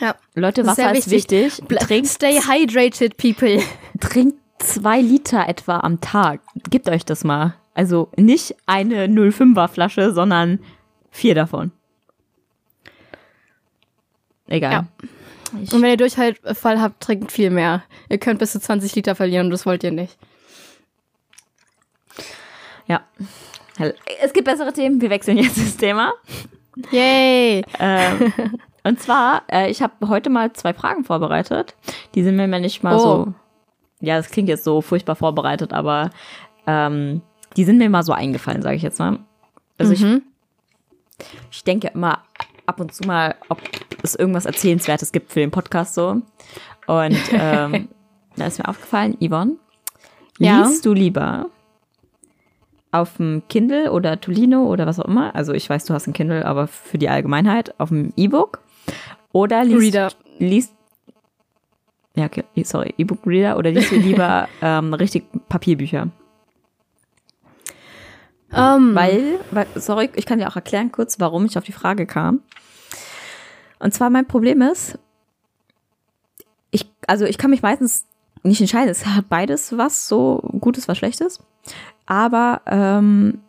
[0.00, 0.14] Ja.
[0.34, 1.62] Leute, ist Wasser sehr ist wichtig.
[1.80, 3.62] Trinkt, Stay hydrated, people.
[4.00, 6.40] trinkt zwei Liter etwa am Tag.
[6.70, 7.54] Gebt euch das mal.
[7.74, 10.58] Also nicht eine 05er Flasche, sondern
[11.10, 11.72] vier davon.
[14.48, 14.72] Egal.
[14.72, 14.86] Ja.
[15.62, 17.82] Ich, Und wenn ihr Durchhaltfall habt, trinkt viel mehr.
[18.08, 20.18] Ihr könnt bis zu 20 Liter verlieren und das wollt ihr nicht.
[22.86, 23.02] ja.
[24.20, 25.00] Es gibt bessere Themen.
[25.00, 26.12] Wir wechseln jetzt das Thema.
[26.90, 27.64] Yay!
[27.78, 28.32] Ähm,
[28.84, 31.74] und zwar, äh, ich habe heute mal zwei Fragen vorbereitet.
[32.14, 32.98] Die sind mir manchmal Oh.
[32.98, 33.34] so,
[34.00, 36.10] ja, das klingt jetzt so furchtbar vorbereitet, aber
[36.66, 37.22] ähm,
[37.56, 39.18] die sind mir mal so eingefallen, sage ich jetzt mal.
[39.78, 40.22] Also Mhm.
[41.18, 42.22] ich, ich denke immer
[42.66, 43.60] ab und zu mal, ob
[44.02, 46.20] es irgendwas Erzählenswertes gibt für den Podcast so.
[46.86, 47.88] Und ähm,
[48.36, 49.56] da ist mir aufgefallen, Yvonne,
[50.38, 50.62] Ja?
[50.66, 51.46] liest du lieber
[52.90, 56.14] auf dem Kindle oder Tolino oder was auch immer, also ich weiß, du hast ein
[56.14, 58.60] Kindle, aber für die Allgemeinheit auf dem E-Book
[59.32, 60.12] oder liest, Reader.
[60.38, 60.72] liest
[62.16, 66.08] ja, okay, sorry, E-Book-Reader oder liest du lieber ähm, richtig Papierbücher?
[68.52, 72.06] Ähm, Weil, weil, sorry, ich kann dir auch erklären kurz, warum ich auf die Frage
[72.06, 72.40] kam.
[73.78, 74.98] Und zwar mein Problem ist,
[76.70, 78.06] ich, also ich kann mich meistens
[78.42, 78.88] nicht entscheiden.
[78.88, 81.40] Es hat beides was, so Gutes, was Schlechtes.
[82.06, 83.42] Aber ähm,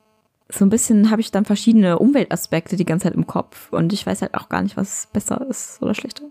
[0.52, 4.06] so ein bisschen habe ich dann verschiedene Umweltaspekte die ganze Zeit im Kopf und ich
[4.06, 6.24] weiß halt auch gar nicht, was besser ist oder schlechter.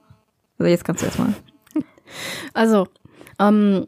[0.58, 1.34] Also jetzt kannst du erstmal.
[2.54, 2.88] Also,
[3.38, 3.86] ähm,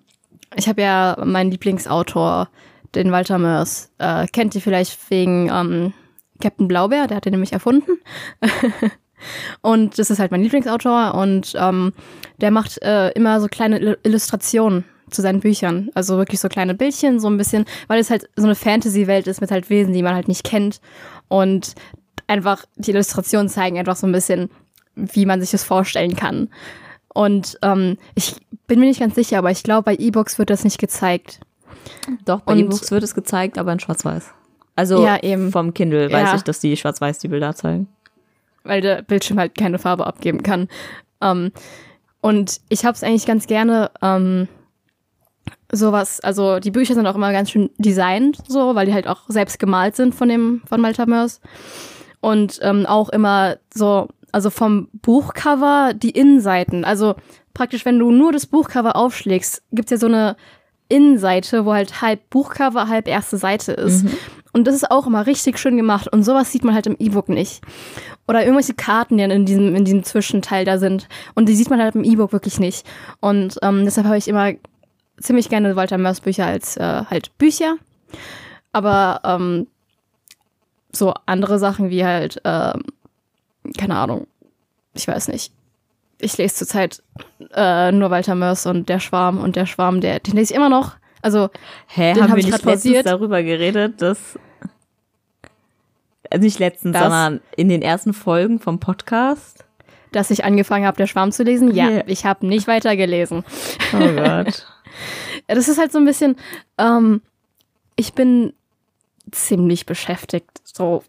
[0.54, 2.50] ich habe ja meinen Lieblingsautor,
[2.94, 3.90] den Walter Mörs.
[3.96, 5.94] Äh, kennt ihr vielleicht wegen ähm,
[6.38, 7.92] Captain Blaubeer, der hat den nämlich erfunden.
[9.62, 11.92] Und das ist halt mein Lieblingsautor und ähm,
[12.40, 15.90] der macht äh, immer so kleine Ill- Illustrationen zu seinen Büchern.
[15.94, 19.40] Also wirklich so kleine Bildchen, so ein bisschen, weil es halt so eine Fantasy-Welt ist
[19.40, 20.80] mit halt Wesen, die man halt nicht kennt.
[21.28, 21.74] Und
[22.26, 24.50] einfach die Illustrationen zeigen einfach so ein bisschen,
[24.94, 26.48] wie man sich das vorstellen kann.
[27.12, 30.62] Und ähm, ich bin mir nicht ganz sicher, aber ich glaube, bei E-Books wird das
[30.64, 31.40] nicht gezeigt.
[32.24, 34.30] Doch, bei E-Books wird es gezeigt, aber in Schwarz-Weiß.
[34.76, 35.18] Also Ja,
[35.50, 36.36] vom Kindle weiß Ja.
[36.36, 37.88] ich, dass die Schwarz-Weiß die Bilder zeigen.
[38.62, 40.68] weil der Bildschirm halt keine Farbe abgeben kann.
[41.22, 41.50] Ähm,
[42.20, 44.48] und ich habe es eigentlich ganz gerne ähm,
[45.72, 49.22] sowas, also die Bücher sind auch immer ganz schön designt, so, weil die halt auch
[49.28, 51.40] selbst gemalt sind von dem, von Malta Mörs.
[52.20, 56.84] Und ähm, auch immer so, also vom Buchcover die Innenseiten.
[56.84, 57.14] Also
[57.54, 60.36] praktisch, wenn du nur das Buchcover aufschlägst, gibt's ja so eine
[60.88, 64.04] Innenseite, wo halt halb Buchcover, halb erste Seite ist.
[64.52, 66.08] Und das ist auch immer richtig schön gemacht.
[66.12, 67.62] Und sowas sieht man halt im E-Book nicht.
[68.26, 71.08] Oder irgendwelche Karten, die dann in diesem, in diesem Zwischenteil da sind.
[71.34, 72.84] Und die sieht man halt im E-Book wirklich nicht.
[73.20, 74.52] Und ähm, deshalb habe ich immer
[75.20, 77.76] ziemlich gerne Walter Mörs Bücher als äh, halt Bücher.
[78.72, 79.66] Aber ähm,
[80.92, 82.82] so andere Sachen wie halt, ähm,
[83.76, 84.26] keine Ahnung,
[84.94, 85.52] ich weiß nicht.
[86.22, 87.02] Ich lese zurzeit
[87.54, 90.68] äh, nur Walter Mörs und Der Schwarm und Der Schwarm, der, den lese ich immer
[90.68, 90.96] noch.
[91.22, 91.48] Also,
[91.86, 94.38] Hä, Den haben hab wir ich nicht letztens darüber geredet, dass
[96.30, 99.64] also nicht letztens, Das- sondern in den ersten Folgen vom Podcast?
[100.12, 101.72] dass ich angefangen habe, Der Schwarm zu lesen.
[101.72, 102.02] Ja, Ja.
[102.06, 103.44] ich habe nicht weitergelesen.
[103.94, 104.66] Oh Gott.
[105.48, 106.36] Ja, das ist halt so ein bisschen,
[106.78, 107.22] ähm,
[107.96, 108.52] ich bin
[109.30, 110.50] ziemlich beschäftigt.
[110.64, 111.04] So,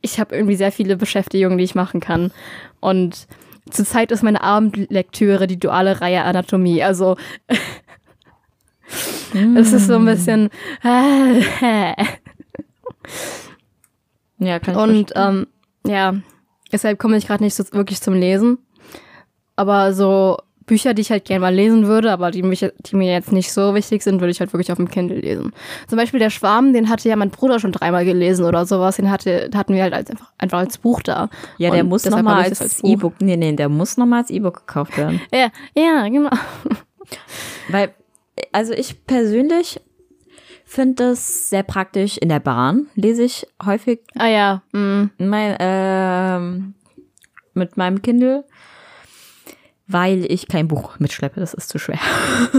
[0.00, 2.32] ich habe irgendwie sehr viele Beschäftigungen, die ich machen kann.
[2.80, 3.26] Und
[3.70, 6.82] zurzeit ist meine Abendlektüre die duale Reihe Anatomie.
[6.82, 7.16] Also,
[9.56, 10.50] es ist so ein bisschen.
[14.38, 15.46] ja, kann ich Und ähm,
[15.86, 16.14] ja,
[16.72, 18.58] deshalb komme ich gerade nicht so wirklich zum Lesen.
[19.56, 23.12] Aber so Bücher, die ich halt gerne mal lesen würde, aber die, mich, die mir
[23.12, 25.52] jetzt nicht so wichtig sind, würde ich halt wirklich auf dem Kindle lesen.
[25.88, 28.96] Zum Beispiel der Schwarm, den hatte ja mein Bruder schon dreimal gelesen oder sowas.
[28.96, 31.28] Den hatte, hatten wir halt als, einfach, einfach als Buch da.
[31.58, 32.90] Ja, der Und muss nochmal als Buch.
[32.90, 35.20] E-Book, nee, nee, der muss nochmal als E-Book gekauft werden.
[35.32, 36.30] Ja, ja, genau.
[37.68, 37.94] Weil,
[38.52, 39.80] also ich persönlich
[40.64, 42.86] finde das sehr praktisch in der Bahn.
[42.94, 45.10] Lese ich häufig Ah ja, mm.
[45.18, 46.74] mein, ähm,
[47.54, 48.44] mit meinem Kindle,
[49.92, 51.40] weil ich kein Buch mitschleppe.
[51.40, 51.98] Das ist zu schwer.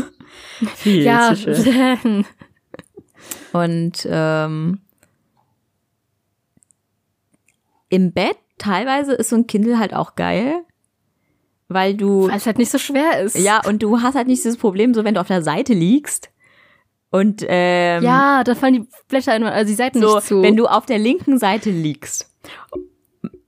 [0.76, 1.34] Viel ja.
[1.36, 1.98] zu schwer.
[3.54, 4.80] Und ähm,
[7.90, 10.64] im Bett teilweise ist so ein Kindle halt auch geil,
[11.68, 13.38] weil du Weil es halt nicht so schwer ist.
[13.38, 16.32] ja und du hast halt nicht dieses Problem, so wenn du auf der Seite liegst
[17.12, 20.42] und ähm, Ja, da fallen die Blätter, immer- also die Seiten so, nicht zu.
[20.42, 22.30] wenn du auf der linken Seite liegst.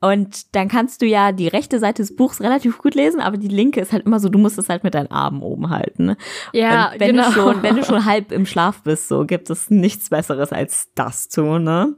[0.02, 3.48] Und dann kannst du ja die rechte Seite des Buchs relativ gut lesen, aber die
[3.48, 6.06] linke ist halt immer so, du musst es halt mit deinen Armen oben halten.
[6.06, 6.18] Ne?
[6.54, 7.28] ja, und wenn genau.
[7.28, 10.90] du schon, wenn du schon halb im Schlaf bist, so gibt es nichts Besseres als
[10.96, 11.96] das zu, ne?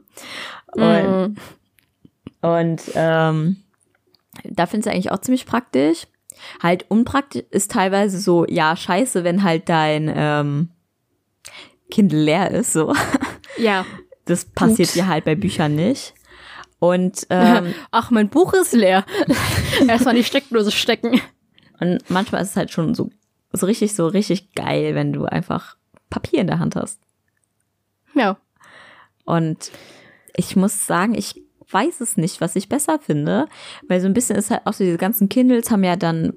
[0.72, 1.36] Und, Mhm.
[2.40, 3.56] und ähm,
[4.44, 6.06] da finde ich eigentlich auch ziemlich praktisch.
[6.62, 10.68] Halt unpraktisch ist teilweise so, ja, scheiße, wenn halt dein ähm,
[11.90, 12.94] Kindle leer ist, so.
[13.58, 13.84] Ja.
[14.24, 14.92] Das passiert Ups.
[14.92, 16.14] dir halt bei Büchern nicht.
[16.78, 19.04] Und, ähm, Ach, mein Buch ist leer.
[19.88, 21.20] Erstmal die Steckdose stecken.
[21.80, 23.10] und manchmal ist es halt schon so,
[23.52, 25.76] so richtig, so richtig geil, wenn du einfach
[26.10, 27.00] Papier in der Hand hast.
[28.14, 28.36] Ja.
[29.24, 29.70] Und
[30.36, 33.46] ich muss sagen, ich weiß es nicht, was ich besser finde,
[33.88, 36.32] weil so ein bisschen ist halt auch so, diese ganzen Kindles haben ja dann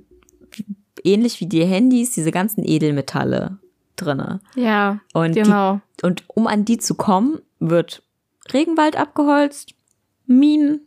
[1.03, 3.57] ähnlich wie die Handys diese ganzen Edelmetalle
[3.95, 4.41] drinne.
[4.55, 5.79] Ja, Und, genau.
[6.01, 8.03] die, und um an die zu kommen, wird
[8.51, 9.73] Regenwald abgeholzt,
[10.31, 10.81] Minen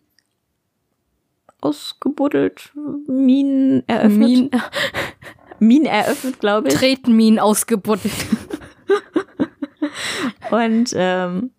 [1.61, 2.73] ausgebuddelt,
[3.07, 4.19] Minen eröffnet.
[4.19, 4.51] Minen,
[5.61, 6.75] Minen eröffnet, glaube ich.
[6.75, 8.11] Tretminen ausgebunden.
[10.51, 11.51] Und ähm,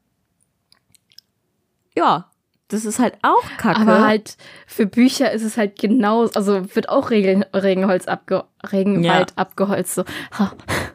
[1.98, 2.30] ja,
[2.68, 3.80] das ist halt auch kacke.
[3.80, 9.34] Aber halt für Bücher ist es halt genau, also wird auch Regen, Regenholz abge, Regenwald
[9.38, 9.96] abgeholzt.
[9.96, 10.04] So.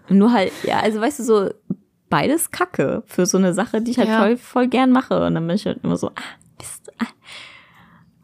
[0.08, 1.50] Nur halt, ja, also weißt du, so
[2.08, 4.18] beides kacke für so eine Sache, die ich halt Ja.
[4.20, 5.24] voll, voll gern mache.
[5.24, 6.12] Und dann bin ich halt immer so, ah,
[6.60, 7.06] Mist, ah,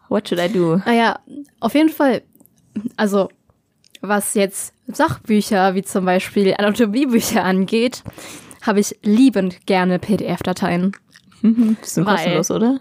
[0.08, 0.76] what should I do?
[0.84, 1.18] Naja,
[1.60, 2.22] auf jeden Fall,
[2.96, 3.28] also
[4.02, 8.04] was jetzt Sachbücher wie zum Beispiel Anatomiebücher angeht,
[8.62, 10.92] habe ich liebend gerne PDF-Dateien.
[11.42, 12.80] Bisschen Weil- kostenlos, oder?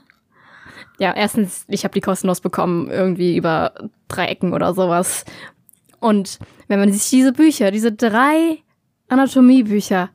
[0.98, 3.74] Ja, erstens, ich habe die kostenlos bekommen, irgendwie über
[4.08, 5.26] drei Ecken oder sowas.
[6.00, 8.60] Und wenn man sich diese Bücher, diese drei
[9.10, 10.10] Anatomiebücher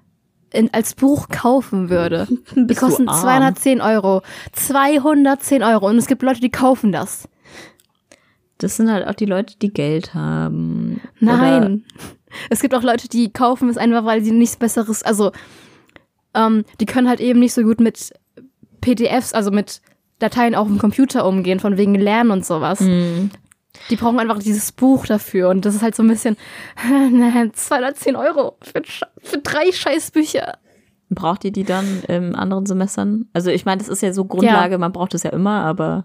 [0.52, 3.20] in, als Buch kaufen würde, die kosten arm.
[3.20, 4.22] 210 Euro.
[4.52, 5.88] 210 Euro.
[5.88, 7.28] Und es gibt Leute, die kaufen das.
[8.58, 11.00] Das sind halt auch die Leute, die Geld haben.
[11.18, 11.84] Nein.
[12.48, 15.32] Es gibt auch Leute, die kaufen es einfach, weil sie nichts Besseres, also
[16.32, 18.12] ähm, die können halt eben nicht so gut mit
[18.80, 19.80] PDFs, also mit
[20.20, 22.78] Dateien auf dem Computer umgehen, von wegen Lernen und sowas.
[22.80, 23.30] Mhm.
[23.88, 26.36] Die brauchen einfach dieses Buch dafür und das ist halt so ein bisschen,
[27.10, 28.82] nein, 210 Euro für,
[29.22, 30.58] für drei Scheißbücher.
[31.08, 33.26] Braucht ihr die dann in anderen Semestern?
[33.32, 34.78] Also ich meine, das ist ja so Grundlage, Ja.
[34.78, 36.04] man braucht es ja immer, aber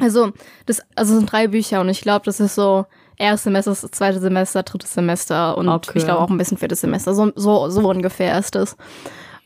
[0.00, 0.32] Also,
[0.66, 3.80] das, also es sind drei Bücher und ich glaube, das ist so erstes Semester, das
[3.92, 5.92] zweite Semester, drittes Semester und Okay.
[5.98, 7.14] ich glaube auch ein bisschen viertes Semester.
[7.14, 8.76] So, so, so ungefähr ist es.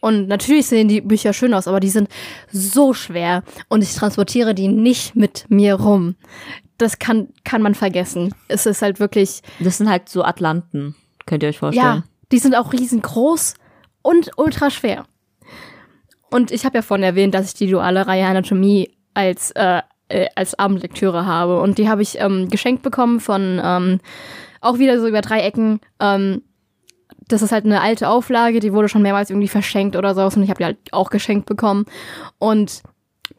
[0.07, 2.09] Und natürlich sehen die Bücher schön aus, aber die sind
[2.53, 6.15] so schwer und ich transportiere die nicht mit mir rum.
[6.79, 8.33] Das kann, kann man vergessen.
[8.47, 10.95] Es ist halt wirklich, das sind halt so Atlanten,
[11.27, 11.85] könnt ihr euch vorstellen.
[11.85, 13.55] ja, die sind auch riesengroß
[14.03, 15.07] und ultra schwer.
[16.31, 20.29] Und ich habe ja vorhin erwähnt, dass ich die duale Reihe Anatomie als, äh, äh,
[20.37, 21.61] als Abendlektüre habe.
[21.61, 23.99] Und die habe ich ähm, geschenkt bekommen von ähm,
[24.61, 25.81] auch wieder so über drei Ecken.
[25.99, 26.43] Ähm,
[27.29, 30.43] das ist halt eine alte Auflage, die wurde schon mehrmals irgendwie verschenkt oder sowas und
[30.43, 31.87] ich habe die halt auch geschenkt bekommen.
[32.39, 32.83] Und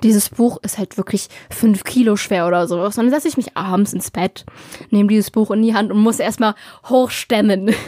[0.04, 2.98] dieses Buch ist halt wirklich fünf Kilo schwer oder sowas.
[2.98, 4.46] Und dann setze ich mich abends ins Bett,
[4.90, 6.56] nehme dieses Buch in die Hand und muss erstmal
[6.88, 7.74] hochstemmen.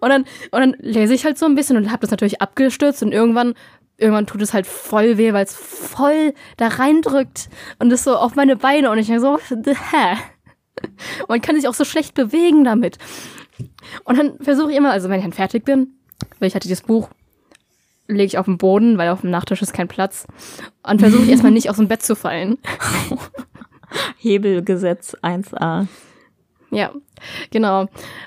[0.00, 3.02] Und dann, und dann lese ich halt so ein bisschen und habe das natürlich abgestürzt
[3.02, 3.54] und irgendwann,
[3.96, 7.48] irgendwann tut es halt voll weh, weil es voll da reindrückt
[7.80, 10.16] und das so auf meine Beine und ich denke so, hä?
[11.26, 12.98] Man kann sich auch so schlecht bewegen damit.
[14.04, 15.88] Und dann versuche ich immer, also wenn ich dann fertig bin,
[16.38, 17.08] weil ich hatte dieses Buch,
[18.08, 20.26] lege ich auf den Boden, weil auf dem Nachttisch ist kein Platz.
[20.82, 22.58] Und versuche ich erstmal nicht aus dem Bett zu fallen.
[24.18, 25.86] Hebelgesetz 1a.
[26.70, 26.92] Ja,
[27.50, 27.86] genau.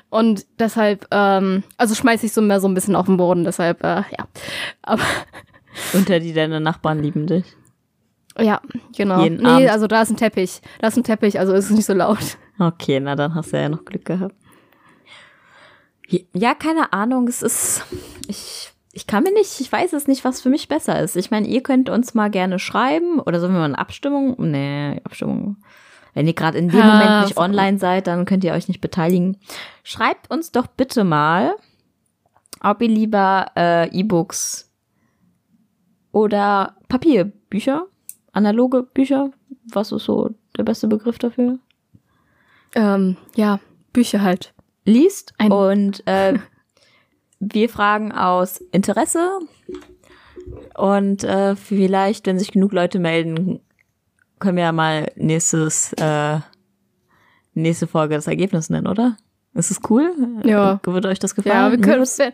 [0.10, 3.84] Und deshalb, ähm, also schmeiße ich so mehr so ein bisschen auf den Boden, deshalb,
[3.84, 4.28] äh, ja.
[4.82, 5.04] Aber
[5.94, 7.46] Unter die deine Nachbarn lieben dich.
[8.40, 8.62] ja,
[8.96, 9.24] genau.
[9.24, 9.70] Jeden nee, Abend.
[9.70, 10.62] also da ist ein Teppich.
[10.80, 12.38] Da ist ein Teppich, also ist es nicht so laut.
[12.58, 14.36] Okay, na dann hast du ja noch Glück gehabt.
[16.34, 17.86] Ja, keine Ahnung, es ist.
[18.28, 21.16] Ich, ich kann mir nicht, ich weiß es nicht, was für mich besser ist.
[21.16, 24.36] Ich meine, ihr könnt uns mal gerne schreiben oder sollen wir mal eine Abstimmung?
[24.38, 25.58] Nee, Abstimmung.
[26.14, 28.82] Wenn ihr gerade in dem Ja, Moment nicht online seid, dann könnt ihr euch nicht
[28.82, 29.38] beteiligen.
[29.84, 31.56] Schreibt uns doch bitte mal,
[32.62, 34.72] ob ihr lieber äh, E-Books
[36.12, 37.86] oder Papierbücher,
[38.34, 39.32] analoge Bücher,
[39.72, 41.60] was ist so der beste Begriff dafür?
[42.76, 43.60] Ähm, ja,
[43.94, 44.54] Bücher halt.
[44.90, 46.40] Liest Ein- und äh,
[47.40, 49.40] wir fragen aus Interesse
[50.76, 53.60] und äh, vielleicht, wenn sich genug Leute melden,
[54.40, 56.40] können wir ja mal nächstes äh,
[57.54, 59.18] nächste Folge das Ergebnis nennen, oder?
[59.54, 60.12] Ist es cool?
[60.46, 60.80] Ja.
[60.86, 61.56] Würde euch das gefallen?
[61.56, 62.32] Ja, wir können, wenn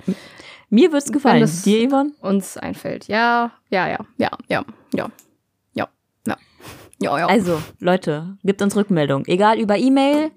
[0.69, 1.41] mir wird's gefallen.
[1.41, 2.11] das- Dir, Yvonne?
[2.21, 3.07] uns einfällt.
[3.07, 5.09] Ja, ja, ja, ja, ja, ja,
[5.73, 5.87] ja,
[6.25, 6.37] ja,
[7.01, 7.25] ja, ja.
[7.27, 9.25] Also, Leute, gebt uns Rückmeldung.
[9.25, 10.31] Egal über E-Mail,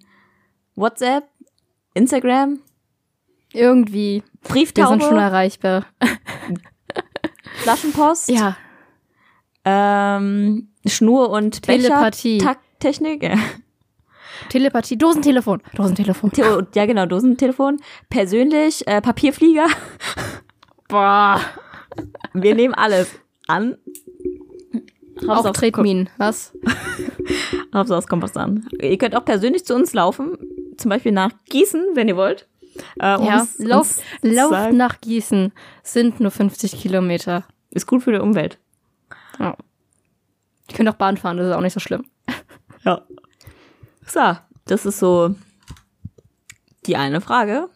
[0.76, 1.24] WhatsApp,
[1.98, 2.58] Instagram,
[3.52, 4.22] Irgendwie.
[4.42, 5.87] Wir Brieftaube, sind schon erreichbar.
[7.62, 8.28] Flaschenpost.
[8.30, 8.56] Ja,
[9.64, 12.38] Ähm, Schnur und Telepathie.
[12.38, 13.22] Takttechnik.
[13.22, 13.37] Ja.
[14.48, 16.30] Telepathie, Dosentelefon, Dosentelefon.
[16.34, 16.42] The-
[16.74, 17.78] ja, genau, Dosentelefon.
[18.08, 19.66] Persönlich, äh, Papierflieger.
[20.88, 21.40] Boah.
[22.32, 23.11] Wir nehmen alles
[23.48, 23.76] an.
[25.26, 26.52] Auch aufs- Tretminen, was?
[27.74, 28.68] Hauptsache, es kommt was an.
[28.80, 30.38] Ihr könnt auch persönlich zu uns laufen.
[30.78, 32.48] Zum Beispiel nach Gießen, wenn ihr wollt.
[32.98, 34.76] Äh, um Ja, uns- lauf, uns zu lauf sagen.
[34.76, 37.44] nach Gießen sind nur 50 Kilometer.
[37.70, 38.58] Ist gut für die Umwelt.
[39.38, 39.56] Ja.
[40.68, 42.04] Ich könnte auch Bahn fahren, das ist auch nicht so schlimm.
[42.84, 43.02] Ja.
[44.06, 44.36] So,
[44.66, 45.34] das ist so
[46.86, 47.68] die eine Frage.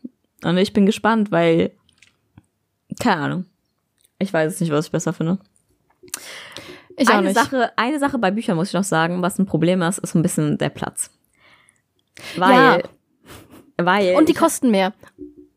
[0.44, 1.72] Und ich bin gespannt, weil,
[3.00, 3.46] keine Ahnung.
[4.18, 5.38] Ich weiß es nicht, was ich besser finde.
[6.96, 7.32] Ich auch eine.
[7.34, 10.18] Sache, eine Sache bei Büchern muss ich noch sagen, was ein Problem ist, ist so
[10.18, 11.10] ein bisschen der Platz.
[12.36, 12.78] Weil, Ja.
[13.78, 14.14] weil.
[14.16, 14.92] Und die kosten mehr.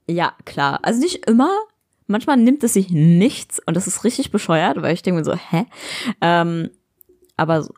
[0.07, 0.79] ja, klar.
[0.83, 1.49] Also nicht immer.
[2.07, 5.33] Manchmal nimmt es sich nichts und das ist richtig bescheuert, weil ich denke mir so,
[5.35, 5.65] hä?
[6.21, 6.69] Ähm,
[7.35, 7.73] aber so,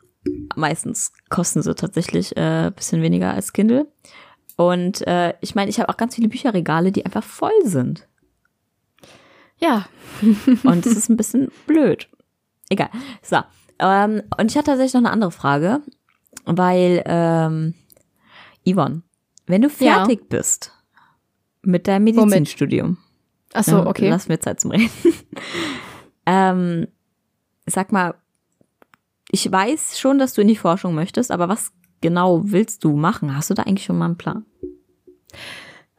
[0.54, 3.86] meistens kosten sie tatsächlich äh, bisschen weniger als Kindle.
[4.56, 8.06] Und äh, ich meine, ich habe auch ganz viele Bücherregale, die einfach voll sind.
[9.58, 9.86] Ja.
[10.64, 12.08] Und es ist ein bisschen blöd.
[12.68, 12.90] Egal.
[13.22, 13.38] So.
[13.78, 15.80] Ähm, und ich hatte tatsächlich noch eine andere Frage,
[16.44, 17.74] weil, ähm,
[18.72, 19.02] Yvonne,
[19.46, 19.98] wenn du Ja.
[20.04, 20.72] fertig bist
[21.62, 22.98] mit deinem Medizinstudium,
[23.54, 24.08] Ach so, ja, okay.
[24.10, 24.90] lass mir Zeit zum Reden.
[26.26, 26.86] ähm,
[27.66, 28.14] sag mal,
[29.30, 33.36] ich weiß schon, dass du in die Forschung möchtest, aber was genau willst du machen?
[33.36, 34.44] Hast du da eigentlich schon mal einen Plan?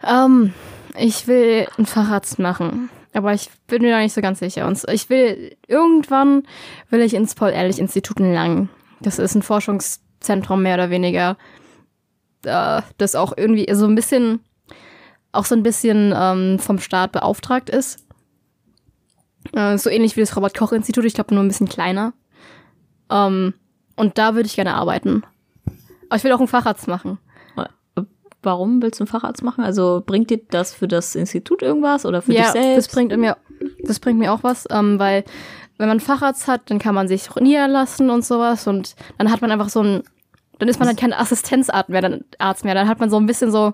[0.03, 0.53] Ähm,
[0.97, 2.89] ich will einen Facharzt machen.
[3.13, 4.67] Aber ich bin mir da nicht so ganz sicher.
[4.67, 6.43] Und ich will, irgendwann
[6.89, 8.69] will ich ins Paul-Ehrlich-Institut in Langen.
[9.01, 11.37] Das ist ein Forschungs, Zentrum mehr oder weniger,
[12.43, 14.41] äh, das auch irgendwie so ein bisschen,
[15.31, 18.05] auch so ein bisschen ähm, vom Staat beauftragt ist.
[19.53, 22.13] Äh, so ähnlich wie das Robert-Koch-Institut, ich glaube nur ein bisschen kleiner.
[23.09, 23.53] Ähm,
[23.95, 25.23] und da würde ich gerne arbeiten.
[26.07, 27.19] Aber ich will auch einen Facharzt machen.
[28.41, 29.63] Warum willst du einen Facharzt machen?
[29.63, 32.77] Also bringt dir das für das Institut irgendwas oder für ja, dich selbst?
[32.77, 33.35] das bringt mir,
[33.83, 35.25] das bringt mir auch was, ähm, weil
[35.77, 39.41] wenn man einen Facharzt hat, dann kann man sich niederlassen und sowas und dann hat
[39.41, 40.03] man einfach so ein,
[40.59, 43.25] dann ist man dann kein Assistenzarzt mehr, dann Arzt mehr, dann hat man so ein
[43.25, 43.73] bisschen so,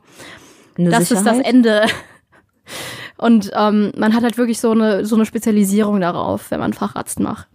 [0.77, 1.45] Eine das ist das Sicherheit?
[1.45, 1.85] Ende.
[3.17, 7.19] Und ähm, man hat halt wirklich so eine, so eine Spezialisierung darauf, wenn man Facharzt
[7.19, 7.47] macht.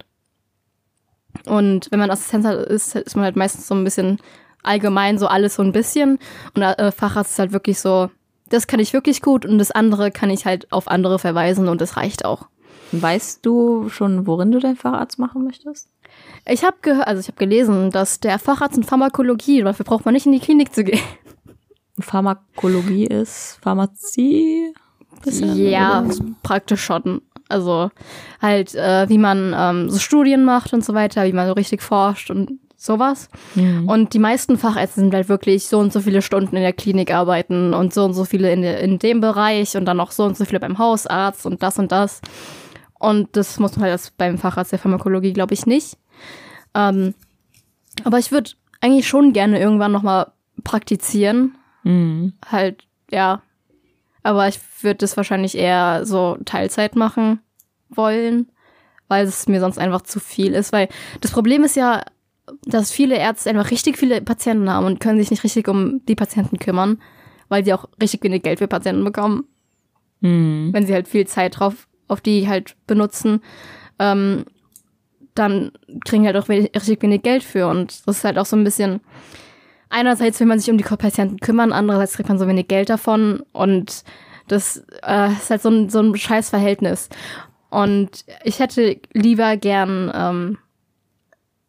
[1.47, 4.19] Und wenn man Assistenzarzt ist, ist man halt meistens so ein bisschen
[4.63, 6.19] allgemein so alles so ein bisschen.
[6.55, 8.11] Und äh, Facharzt ist halt wirklich so,
[8.49, 11.81] das kann ich wirklich gut und das andere kann ich halt auf andere verweisen und
[11.81, 12.49] das reicht auch.
[12.93, 15.89] Weißt du schon, worin du deinen Facharzt machen möchtest?
[16.47, 20.15] Ich habe gehört, also ich habe gelesen, dass der Facharzt in Pharmakologie, dafür braucht man
[20.15, 21.01] nicht in die Klinik zu gehen.
[21.99, 24.73] Pharmakologie ist Pharmazie?
[25.23, 26.15] Bisschen, Ja, oder?
[26.43, 27.21] praktisch schon.
[27.49, 27.91] Also
[28.41, 31.83] halt, äh, wie man ähm, so Studien macht und so weiter, wie man so richtig
[31.83, 33.29] forscht und sowas.
[33.55, 33.89] Mhm.
[33.89, 37.13] Und die meisten Fachärzte sind halt wirklich so und so viele Stunden in der Klinik
[37.13, 40.37] arbeiten und so und so viele in, in dem Bereich und dann noch so und
[40.37, 42.23] so viele beim Hausarzt und das und das.
[42.99, 45.97] Und das muss man halt beim Facharzt der Pharmakologie, glaube ich, nicht.
[46.75, 47.15] Ähm,
[48.05, 50.33] aber ich würde eigentlich schon gerne irgendwann nochmal
[50.65, 51.57] praktizieren.
[51.85, 52.33] Mhm.
[52.47, 53.43] Halt, ja.
[54.23, 57.41] Aber ich würde das wahrscheinlich eher so Teilzeit machen
[57.89, 58.51] wollen,
[59.09, 60.73] weil es mir sonst einfach zu viel ist.
[60.73, 60.89] Weil
[61.21, 62.03] das Problem ist ja,
[62.65, 66.15] dass viele Ärzte einfach richtig viele Patienten haben und können sich nicht richtig um die
[66.17, 67.01] Patienten kümmern,
[67.49, 69.45] weil sie auch richtig wenig Geld für Patienten bekommen,
[70.21, 70.71] Mhm.
[70.73, 73.41] wenn sie halt viel Zeit drauf auf die halt benutzen.
[73.99, 74.45] Ähm,
[75.41, 75.73] dann
[76.05, 77.67] kriegen halt auch wenig, richtig wenig Geld für.
[77.67, 79.01] Und das ist halt auch so ein bisschen.
[79.89, 83.43] Einerseits will man sich um die Patienten kümmern, andererseits kriegt man so wenig Geld davon.
[83.53, 84.05] Und
[84.47, 87.09] das äh, ist halt so ein, so ein scheiß Verhältnis.
[87.71, 90.59] Und ich hätte lieber gern ähm,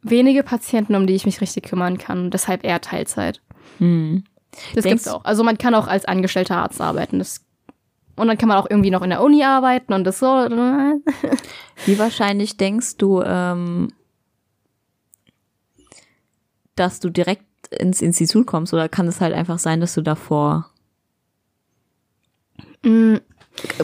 [0.03, 2.29] wenige Patienten, um die ich mich richtig kümmern kann.
[2.31, 3.41] Deshalb eher Teilzeit.
[3.79, 4.23] Mhm.
[4.75, 5.23] Das Denkst- gibt's auch.
[5.25, 7.19] Also man kann auch als angestellter Arzt arbeiten.
[7.19, 7.41] Das,
[8.15, 10.26] und dann kann man auch irgendwie noch in der Uni arbeiten und das so.
[11.86, 13.89] Wie wahrscheinlich denkst du, ähm,
[16.76, 20.71] dass du direkt ins Institut kommst oder kann es halt einfach sein, dass du davor
[22.84, 23.17] Mm,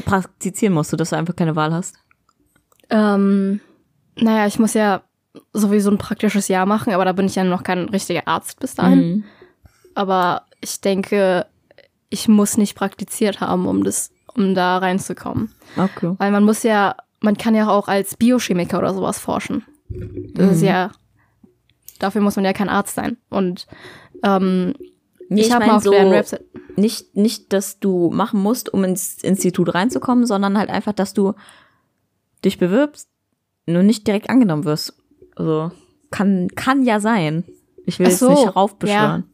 [0.05, 1.95] praktizieren musst, sodass du einfach keine Wahl hast?
[2.89, 3.59] ähm,
[4.15, 5.03] naja, ich muss ja
[5.53, 8.75] sowieso ein praktisches Jahr machen, aber da bin ich ja noch kein richtiger Arzt bis
[8.75, 8.99] dahin.
[8.99, 9.23] Mhm.
[9.93, 11.45] Aber ich denke,
[12.09, 15.53] ich muss nicht praktiziert haben, um das, um da reinzukommen.
[15.75, 16.13] Okay.
[16.17, 19.63] Weil man muss ja, man kann ja auch als Biochemiker oder sowas forschen.
[20.33, 20.91] Das ist ja,
[21.99, 23.17] dafür muss man ja kein Arzt sein.
[23.29, 23.67] Und
[24.23, 24.73] ähm,
[25.29, 26.45] Nee, ich habe mein mal auf deren Website.
[26.77, 31.33] nicht, nicht, dass du machen musst, um ins Institut reinzukommen, sondern halt einfach, dass du
[32.45, 33.09] dich bewirbst,
[33.65, 34.97] nur nicht direkt angenommen wirst.
[35.35, 35.71] Also
[36.11, 37.43] kann, kann ja sein.
[37.85, 39.25] Ich will Ach es so, nicht heraufbeschwören.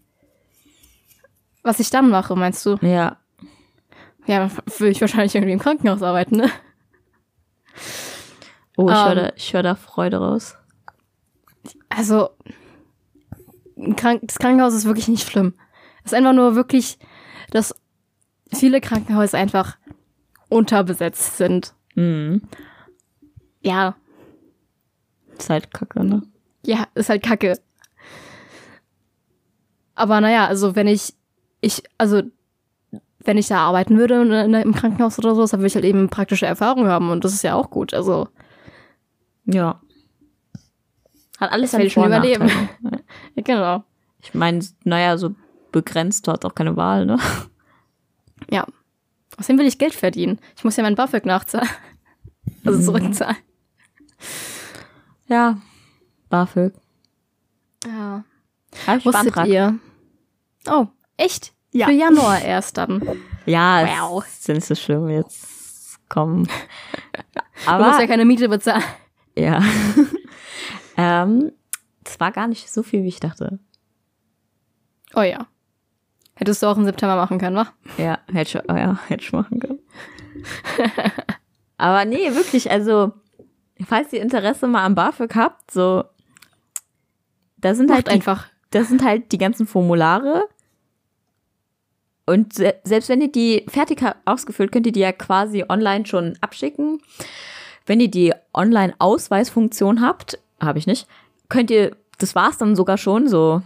[1.62, 2.78] Was ich dann mache, meinst du?
[2.82, 3.18] Ja.
[4.26, 6.50] Ja, dann will ich wahrscheinlich irgendwie im Krankenhaus arbeiten, ne?
[8.78, 9.16] Oh, ich höre Ähm.
[9.18, 10.56] da, ich hör da Freude raus.
[11.90, 12.30] Also,
[13.76, 15.54] das Krankenhaus ist wirklich nicht schlimm.
[16.04, 16.98] Es ist einfach nur wirklich,
[17.52, 17.76] dass
[18.54, 19.78] viele Krankenhäuser einfach
[20.50, 21.74] unterbesetzt sind.
[21.96, 22.42] Mhm.
[23.62, 23.96] Ja,
[25.38, 26.22] Ist halt kacke, ne?
[26.66, 27.58] ja, ist halt kacke.
[29.96, 31.14] Aber naja, also wenn ich,
[31.62, 32.24] ich, also
[33.26, 34.22] wenn ich da arbeiten würde
[34.62, 37.44] im Krankenhaus oder so, dann würde ich halt eben praktische Erfahrung haben und das ist
[37.44, 37.94] ja auch gut.
[37.94, 38.28] Also
[39.46, 39.82] Ja.
[41.40, 42.50] Hat alles seine ich schon überleben.
[43.36, 43.84] Ja, genau.
[44.22, 45.34] Ich meine, naja, so
[45.72, 47.18] begrenzt, du hast auch keine Wahl, ne?
[48.50, 48.66] Ja.
[49.38, 50.40] Außerdem will ich Geld verdienen.
[50.56, 51.68] Ich muss ja mein BAföG nachzahlen.
[52.66, 53.38] Also zurückzahlen.
[55.28, 55.58] Ja.
[56.30, 56.74] BAföG.
[57.86, 58.24] Ja.
[58.86, 59.80] Hab ich Wusstet ihr?
[60.68, 61.53] Oh, echt?
[61.74, 61.88] Ja.
[61.88, 63.02] Für Januar erst dann.
[63.46, 64.24] Ja, Wow.
[64.26, 66.00] ist nicht so schlimm jetzt.
[66.10, 66.48] Komm.
[67.66, 68.84] Du Aber musst ja keine Miete bezahlen.
[69.38, 69.62] ja.
[70.98, 71.52] ähm,
[72.04, 73.60] das war gar nicht so viel, wie ich dachte.
[75.16, 75.48] Oh ja.
[76.36, 77.68] Hättest du auch im September machen können, wa?
[77.98, 79.80] Ja, hätte ich, oh ja, hätte ich machen können.
[81.78, 83.14] Aber nee, wirklich, also,
[83.86, 86.04] falls ihr Interesse mal am BAföG habt, so,
[87.58, 88.48] da sind halt die, einfach.
[88.72, 90.44] das sind halt die ganzen Formulare.
[92.26, 96.38] Und se selbst wenn ihr die fertig ausgefüllt, könnt ihr die ja quasi online schon
[96.42, 97.02] abschicken.
[97.86, 101.08] Wenn ihr die Online-Ausweisfunktion habt, habe ich nicht,
[101.50, 103.62] könnt ihr, das war's dann sogar schon, so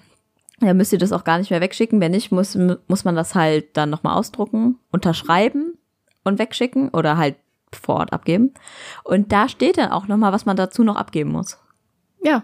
[0.60, 2.02] dann müsst ihr das auch gar nicht mehr wegschicken.
[2.02, 5.78] Wenn nicht, muss, muss man das halt dann nochmal ausdrucken, unterschreiben
[6.24, 7.36] und wegschicken oder halt
[7.72, 8.54] vor Ort abgeben.
[9.04, 11.60] Und da steht dann auch nochmal, was man dazu noch abgeben muss.
[12.24, 12.44] Ja.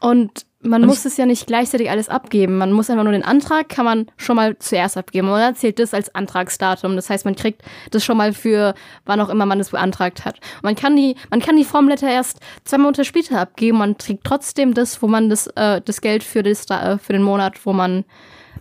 [0.00, 2.58] Und man Und muss es ja nicht gleichzeitig alles abgeben.
[2.58, 5.28] Man muss einfach nur den Antrag, kann man schon mal zuerst abgeben.
[5.28, 6.96] Und dann zählt das als Antragsdatum.
[6.96, 8.74] Das heißt, man kriegt das schon mal für
[9.06, 10.36] wann auch immer man es beantragt hat.
[10.56, 13.78] Und man kann die, man kann die Formblätter erst zwei Monate später abgeben.
[13.78, 17.14] Man trägt trotzdem das, wo man das, äh, das Geld für, das, Da- äh, für
[17.14, 18.04] den Monat, wo man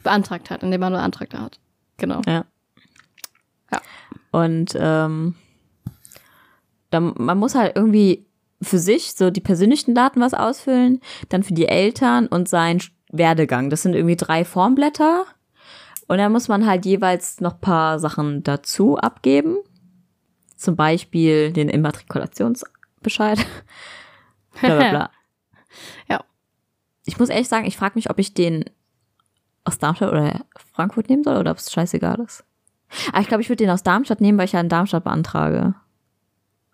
[0.04, 1.60] beantragt hat, in dem man beantragt hat.
[1.97, 2.22] Genau.
[2.26, 2.45] Ja.
[3.74, 3.82] Ja.
[4.32, 5.36] Und ähm,
[6.91, 8.26] dann, man muss halt irgendwie
[8.62, 10.99] für sich so die persönlichen Daten was ausfüllen,
[11.30, 12.82] dann für die Eltern und seinen
[13.12, 13.70] Werdegang.
[13.70, 15.26] Das sind irgendwie drei Formblätter.
[16.07, 19.57] Und dann muss man halt jeweils noch paar Sachen dazu abgeben.
[20.57, 23.39] Zum Beispiel den Immatrikulationsbescheid.
[24.60, 25.12] bla bla bla.
[26.10, 26.24] Ja.
[27.05, 28.66] Ich muss ehrlich sagen, ich frage mich, ob ich den
[29.64, 32.43] aus Darmstadt oder Frankfurt nehmen soll oder ob es scheißegal ist.
[33.12, 35.76] Aber ich glaube, ich würde den aus Darmstadt nehmen, weil ich ja in Darmstadt beantrage.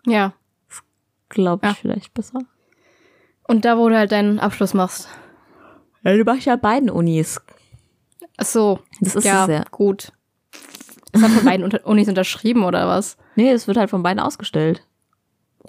[0.06, 0.32] Ja.
[1.28, 1.78] Glaube ich Ja.
[1.80, 2.40] vielleicht besser.
[3.44, 5.08] Und da, wo du halt deinen Abschluss machst.
[6.02, 7.40] Ja, du machst ja beiden Unis.
[8.36, 8.80] Ach so.
[9.00, 9.64] Das ist ja, sehr.
[9.70, 10.12] gut.
[11.12, 13.16] Das hat von beiden Unis unterschrieben, oder was?
[13.36, 14.86] Nee, es wird halt von beiden ausgestellt.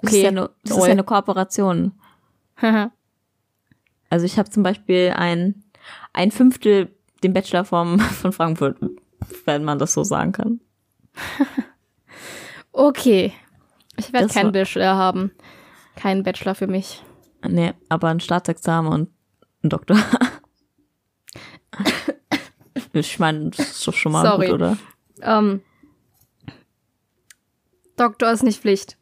[0.00, 0.24] Das ist Okay.
[0.24, 1.92] ja, nur, das ist ja eine Kooperation.
[4.10, 5.64] Also ich habe zum Beispiel ein,
[6.12, 8.78] ein Fünftel den Bachelor vom, von Frankfurt,
[9.44, 10.60] wenn man das so sagen kann.
[12.72, 13.32] okay.
[13.98, 15.32] Ich werde keinen Bachelor haben.
[15.96, 17.02] Keinen Bachelor für mich.
[17.46, 19.10] Nee, aber ein Staatsexamen und
[19.62, 19.98] ein Doktor.
[22.92, 24.46] ich meine, das ist doch schon mal Sorry.
[24.46, 24.76] gut, oder?
[25.22, 25.60] Ähm,
[27.96, 28.96] Doktor ist nicht Pflicht.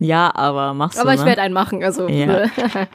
[0.00, 1.26] Ja, aber machst Aber du, ich ne?
[1.26, 2.08] werde einen machen, also.
[2.08, 2.46] Ja.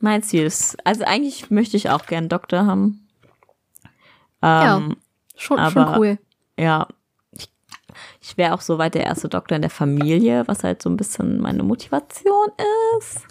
[0.00, 3.08] Mein Ziel ist, also eigentlich möchte ich auch gern Doktor haben.
[4.42, 4.96] Ähm,
[5.36, 6.18] schon, Aber- schon cool.
[6.58, 6.86] ja,
[8.20, 11.40] ich, wäre auch soweit der erste Doktor in der Familie, was halt so ein bisschen
[11.40, 12.48] meine Motivation
[12.98, 13.26] ist.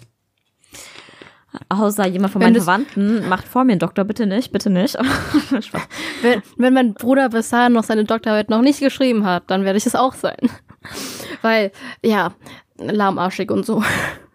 [1.70, 4.96] Außer jemand von Wenn meinen Verwandten macht vor mir einen Doktor, bitte nicht, bitte nicht.
[6.22, 9.86] Wenn, wenn mein Bruder dahin noch seine Doktorarbeit noch nicht geschrieben hat, dann werde ich
[9.86, 10.50] es auch sein.
[11.42, 11.70] Weil,
[12.02, 12.34] ja,
[12.76, 13.82] lahmarschig und so.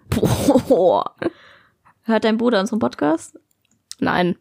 [0.10, 1.14] Boah.
[2.04, 3.38] Hört dein Bruder unseren Podcast?
[4.00, 4.38] Nein.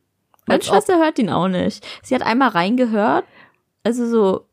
[0.46, 0.62] Meine.
[0.62, 1.84] Schwester hört ihn auch nicht.
[2.02, 3.24] Sie hat einmal reingehört.
[3.84, 4.46] Also so,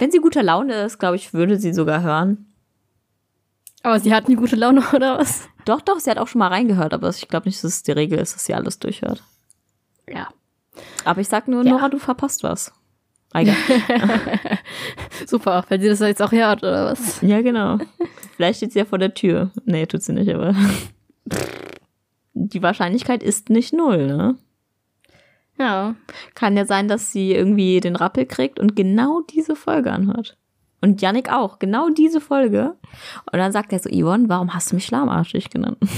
[0.00, 2.46] wenn sie guter Laune ist, glaube ich, würde sie sogar hören.
[3.82, 5.48] Aber sie hat nie gute Laune, oder was?
[5.64, 7.92] Doch, doch, sie hat auch schon mal reingehört, aber ich glaube nicht, dass es die
[7.92, 9.22] Regel ist, dass sie alles durchhört.
[10.08, 10.28] Ja.
[11.04, 11.72] Aber ich sag nur, Ja.
[11.72, 12.72] Nora, du verpasst was.
[15.26, 17.20] Super, weil sie das jetzt auch hört, oder was?
[17.20, 17.78] ja, genau.
[18.34, 19.52] Vielleicht steht sie ja vor der Tür.
[19.64, 20.54] Nee, tut sie nicht, aber.
[22.32, 24.36] Die Wahrscheinlichkeit ist nicht null, ne?
[25.60, 25.94] Ja.
[26.34, 30.38] Kann ja sein, dass sie irgendwie den Rappel kriegt und genau diese Folge anhört.
[30.80, 32.76] Und Yannick auch, genau diese Folge.
[33.30, 35.76] Und dann sagt er so, Yvonne, warum hast du mich lahmarschig genannt?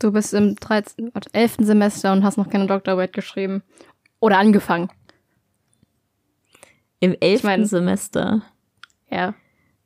[0.00, 1.56] Du bist im 13, warte, 11.
[1.60, 3.62] Semester und hast noch keine Doktorarbeit geschrieben.
[4.18, 4.88] Oder angefangen.
[7.00, 8.42] Im elften mein- Semester.
[9.08, 9.34] Ja.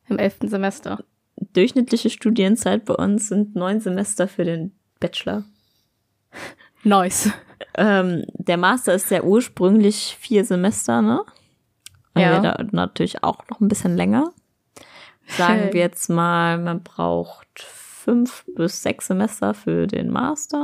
[0.09, 0.37] Im 11.
[0.45, 1.05] Semester.
[1.37, 5.45] Durchschnittliche Studienzeit bei uns sind neun Semester für den Bachelor.
[6.85, 7.31] Nice.
[7.75, 11.23] Ähm, der Master ist ja ursprünglich vier Semester, ne?
[12.17, 12.41] Ja.
[12.41, 14.33] dauert natürlich auch noch ein bisschen länger.
[15.27, 20.63] Sagen wir jetzt mal, man braucht fünf bis sechs Semester für den Master.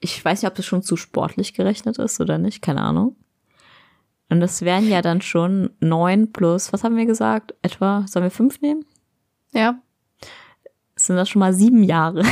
[0.00, 3.16] Ich weiß nicht, ob das schon zu sportlich gerechnet ist oder nicht, keine Ahnung.
[4.28, 7.54] Und das wären ja dann schon neun plus, was haben wir gesagt?
[7.62, 8.84] Etwa, sollen wir fünf nehmen?
[9.52, 9.80] Ja.
[10.94, 12.22] Sind das schon mal sieben Jahre,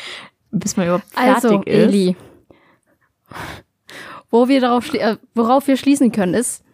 [0.50, 1.66] bis man überhaupt fertig Also, ist.
[1.66, 2.16] Eli.
[4.30, 6.64] Wo wir darauf äh, worauf wir schließen können, ist,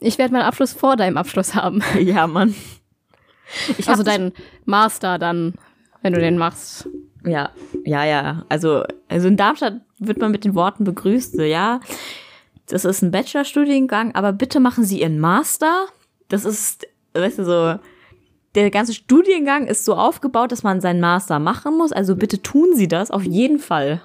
[0.00, 1.82] ich werde meinen Abschluss vor deinem Abschluss haben.
[1.98, 2.54] Ja, Mann.
[3.78, 4.32] Ich also deinen
[4.64, 5.54] Master dann,
[6.02, 6.88] wenn du den machst.
[7.24, 7.50] Ja,
[7.84, 8.44] ja, ja.
[8.48, 11.80] Also, also in Darmstadt wird man mit den Worten begrüßt, so, ja,
[12.66, 15.86] das ist ein Bachelorstudiengang, aber bitte machen Sie Ihren Master.
[16.28, 17.78] Das ist, weißt du, so,
[18.54, 21.92] der ganze Studiengang ist so aufgebaut, dass man seinen Master machen muss.
[21.92, 24.00] Also bitte tun Sie das auf jeden Fall.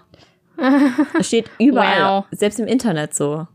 [1.14, 2.26] Das steht überall, Wow.
[2.32, 3.48] selbst im Internet so.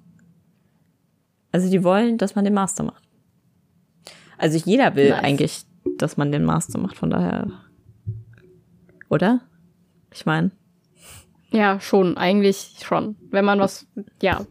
[1.53, 3.03] Also die wollen, dass man den Master macht.
[4.39, 5.23] Also jeder will Nice.
[5.25, 5.65] eigentlich,
[5.99, 7.47] dass man den Master macht, von daher.
[9.09, 9.41] Oder?
[10.13, 10.51] Ich meine,
[11.51, 13.17] Ja, schon, eigentlich schon.
[13.31, 13.87] Wenn man was,
[14.21, 14.45] ja.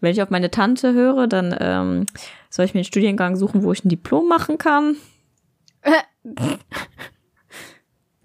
[0.00, 2.06] wenn ich auf meine Tante höre, dann ähm,
[2.50, 4.96] soll ich mir einen Studiengang suchen, wo ich ein Diplom machen kann.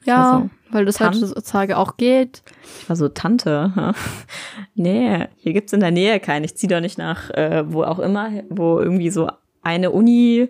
[0.05, 2.43] Ja, Also, weil das Tan- heutzutage auch geht.
[2.81, 3.93] Ich war so, Tante,
[4.75, 6.43] nee, hier gibt's in der Nähe keinen.
[6.43, 9.29] Ich zieh doch nicht nach, äh, wo auch immer, wo irgendwie so
[9.61, 10.49] eine Uni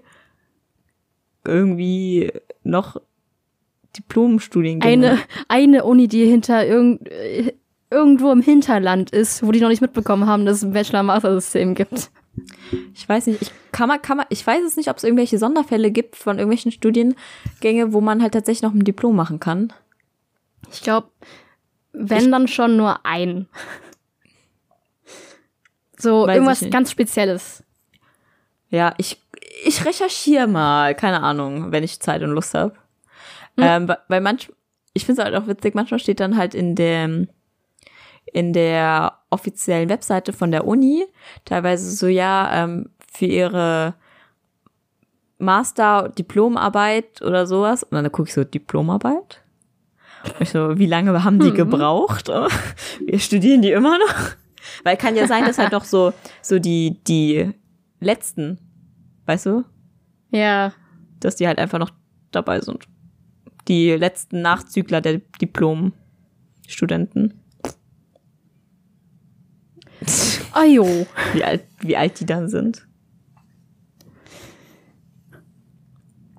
[1.46, 2.32] irgendwie
[2.64, 2.98] noch
[3.98, 5.10] Diplomstudiengänge.
[5.12, 7.54] Eine, eine Uni, die hinter irgend, äh,
[7.90, 12.12] irgendwo im Hinterland ist, wo die noch nicht mitbekommen haben, dass es ein Bachelor-Master-System gibt.
[12.94, 15.40] Ich weiß nicht, ich kann man, kann man, ich weiß es nicht, ob es irgendwelche
[15.40, 19.74] Sonderfälle gibt von irgendwelchen Studiengänge, wo man halt tatsächlich noch ein Diplom machen kann.
[20.72, 21.10] Ich glaube,
[21.92, 23.48] wenn dann schon nur ein.
[25.98, 27.64] So Weiß ich irgendwas ganz Spezielles.
[28.70, 29.22] Ja, ich,
[29.66, 32.74] ich recherchiere mal, keine Ahnung, wenn ich Zeit und Lust habe.
[33.58, 33.64] Hm.
[33.66, 34.52] Ähm, weil- weil manch,
[34.94, 37.28] ich finde es halt auch witzig, manchmal steht dann halt in dem,
[38.32, 41.06] in der offiziellen Webseite von der Uni
[41.46, 43.96] teilweise so, ja, ähm, für ihre
[45.40, 47.84] Master, Diplomarbeit oder sowas.
[47.84, 49.42] Und dann gucke ich so, Diplomarbeit?
[50.40, 52.28] Ich so, wie lange haben die gebraucht?
[53.06, 54.16] Wir studieren die immer noch.
[54.84, 57.52] Weil kann ja sein, dass halt noch so, so die, die
[58.00, 58.60] letzten,
[59.26, 59.64] weißt du,
[60.32, 60.74] Ja.
[61.20, 61.92] dass die halt einfach noch
[62.32, 62.86] dabei sind.
[63.68, 67.34] Die letzten Nachzügler der Diplom-Studenten.
[70.54, 71.06] Ah jo.
[71.34, 72.88] Wie alt, wie alt die dann sind.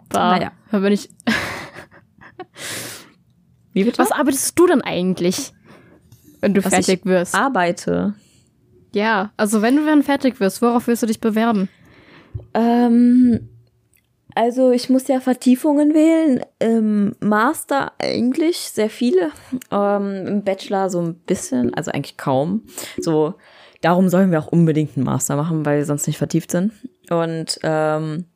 [0.09, 0.53] Da, Naja.
[0.71, 1.09] bin ich.
[3.73, 3.99] Wie bitte?
[3.99, 5.53] Was arbeitest du denn eigentlich,
[6.41, 7.35] wenn du Was fertig ich wirst?
[7.35, 8.15] arbeite?
[8.93, 11.69] Ja, also wenn du dann fertig wirst, worauf wirst du dich bewerben?
[12.55, 13.49] Ähm,
[14.35, 16.45] also ich muss ja Vertiefungen wählen.
[16.59, 19.31] Im Master eigentlich sehr viele.
[19.71, 22.63] Ähm, Im Bachelor so ein bisschen, also eigentlich kaum.
[22.99, 23.35] So,
[23.81, 26.73] darum sollen wir auch unbedingt einen Master machen, weil wir sonst nicht vertieft sind.
[27.11, 28.27] Und ähm,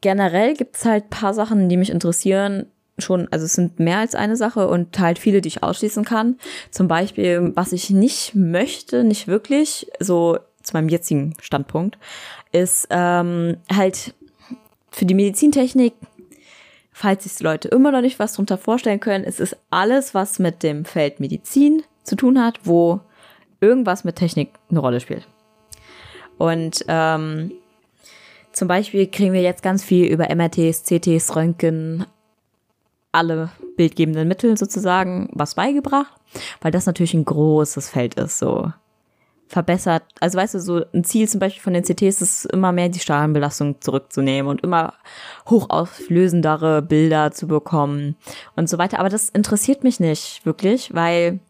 [0.00, 2.66] generell gibt's halt paar Sachen, die mich interessieren.
[2.98, 6.38] Schon, also es sind mehr als eine Sache und halt viele, die ich ausschließen kann.
[6.70, 11.98] Zum Beispiel, was ich nicht möchte, nicht wirklich, so zu meinem jetzigen Standpunkt,
[12.52, 14.14] ist ähm, halt
[14.90, 15.94] für die Medizintechnik,
[16.92, 20.62] falls sich Leute immer noch nicht was drunter vorstellen können, es ist alles, was mit
[20.62, 23.00] dem Feld Medizin zu tun hat, wo
[23.60, 25.26] irgendwas mit Technik eine Rolle spielt.
[26.36, 27.52] Und ähm,
[28.52, 32.04] zum Beispiel kriegen wir jetzt ganz viel über MRTs, CTs, Röntgen,
[33.12, 36.12] alle bildgebenden Mittel sozusagen was beigebracht,
[36.60, 38.72] weil das natürlich ein großes Feld ist, so
[39.52, 40.02] verbessert.
[40.18, 42.98] Also weißt du, so ein Ziel zum Beispiel von den CTs ist immer mehr die
[42.98, 44.94] Strahlenbelastung zurückzunehmen und immer
[45.48, 48.16] hochauflösendere Bilder zu bekommen
[48.56, 48.98] und so weiter.
[48.98, 51.40] Aber das interessiert mich nicht wirklich, weil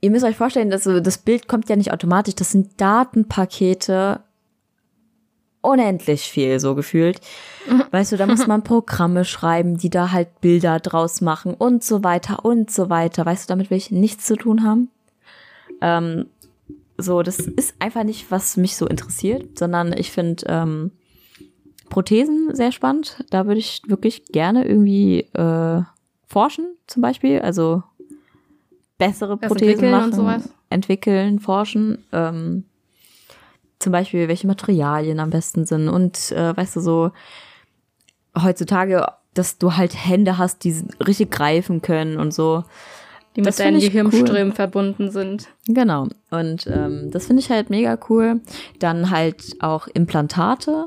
[0.00, 2.36] ihr müsst euch vorstellen, dass so das Bild kommt ja nicht automatisch.
[2.36, 4.20] Das sind Datenpakete
[5.66, 7.20] unendlich viel, so gefühlt.
[7.90, 12.04] Weißt du, da muss man Programme schreiben, die da halt Bilder draus machen und so
[12.04, 13.26] weiter und so weiter.
[13.26, 14.88] Weißt du, damit will ich nichts zu tun haben.
[15.80, 16.26] Ähm,
[16.96, 20.92] so, das ist einfach nicht, was mich so interessiert, sondern ich finde ähm,
[21.90, 23.24] Prothesen sehr spannend.
[23.30, 25.82] Da würde ich wirklich gerne irgendwie äh,
[26.26, 27.40] forschen, zum Beispiel.
[27.40, 27.82] Also
[28.98, 30.48] bessere Prothesen entwickeln machen, und sowas?
[30.70, 32.04] entwickeln, forschen.
[32.12, 32.64] Ähm,
[33.78, 37.10] zum Beispiel, welche Materialien am besten sind und äh, weißt du so
[38.40, 42.64] heutzutage, dass du halt Hände hast, die richtig greifen können und so.
[43.36, 45.48] Die Das mit deinen find ich Gehirnströmen verbunden sind.
[45.68, 46.08] Genau.
[46.30, 48.40] Und ähm, das finde ich halt mega cool.
[48.78, 50.86] Dann halt auch Implantate.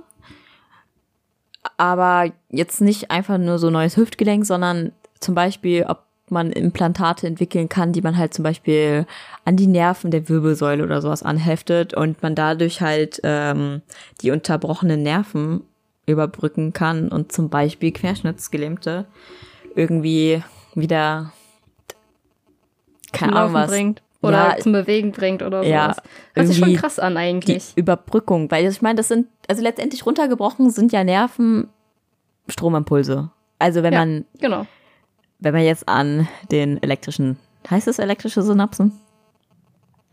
[1.78, 7.70] Aber jetzt nicht einfach nur so neues Hüftgelenk, sondern zum Beispiel, ob man Implantate entwickeln
[7.70, 9.06] kann, die man halt zum Beispiel
[9.46, 13.82] an die Nerven der Wirbelsäule oder sowas anheftet und man dadurch halt ähm,
[14.22, 15.62] die unterbrochenen Nerven
[16.06, 19.06] überbrücken kann und zum Beispiel Querschnittsgelähmte
[19.76, 20.42] irgendwie
[20.76, 21.32] wieder
[23.12, 24.02] keine Ahnung was bringt.
[24.22, 26.04] Oder Ja, zum Bewegen bringt oder Ja, sowas.
[26.34, 27.72] Hört sich schon krass an die eigentlich.
[27.78, 31.70] Überbrückung, weil ich meine, das sind, also letztendlich runtergebrochen sind ja Nerven
[32.50, 33.30] Stromimpulse.
[33.60, 34.00] Also wenn Ja.
[34.00, 34.66] man, Genau.
[35.40, 37.38] Wenn man jetzt an den elektrischen,
[37.70, 38.94] heißt es elektrische Synapsen?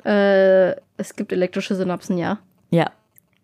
[0.04, 2.38] Äh, es gibt elektrische Synapsen, ja.
[2.70, 2.90] Ja.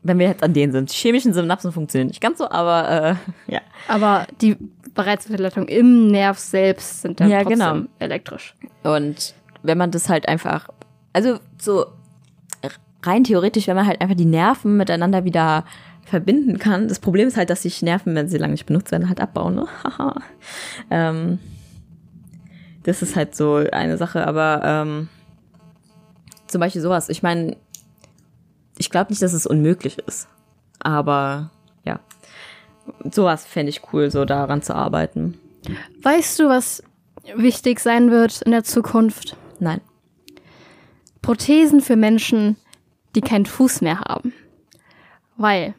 [0.04, 0.90] Wenn wir jetzt an denen sind.
[0.90, 3.18] Die chemischen Synapsen funktionieren nicht ganz so, aber
[3.48, 3.60] äh, ja.
[3.88, 4.56] Aber die
[4.94, 7.82] Bereitsverleitung im Nerv selbst sind dann Ja, trotzdem genau.
[7.98, 8.54] elektrisch.
[8.82, 10.68] Und wenn man das halt einfach,
[11.12, 11.86] also so
[13.04, 15.64] rein theoretisch, wenn man halt einfach die Nerven miteinander wieder
[16.04, 16.88] verbinden kann.
[16.88, 19.54] Das Problem ist halt, dass sich Nerven, wenn sie lange nicht benutzt werden, halt abbauen.
[19.54, 19.66] Ne?
[19.84, 20.14] Haha.
[20.90, 21.38] ähm,
[22.82, 25.08] das ist halt so eine Sache, aber ähm,
[26.46, 27.08] zum Beispiel sowas.
[27.08, 27.56] Ich meine,
[28.78, 30.28] ich glaube nicht, dass es unmöglich ist.
[30.80, 31.50] Aber
[31.84, 32.00] ja.
[33.10, 35.38] sowas fände ich cool, so daran zu arbeiten.
[36.02, 36.82] Weißt du, was
[37.36, 39.36] wichtig sein wird in der Zukunft?
[39.60, 39.80] Nein.
[41.22, 42.56] Prothesen für Menschen,
[43.14, 44.32] die keinen Fuß mehr haben.
[45.36, 45.74] Weil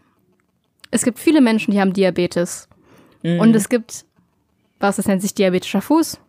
[0.91, 2.69] es gibt viele Menschen, die haben Diabetes.
[3.23, 3.39] Mhm.
[3.39, 4.05] Und es gibt,
[4.79, 6.19] was das nennt sich diabetischer Fuß.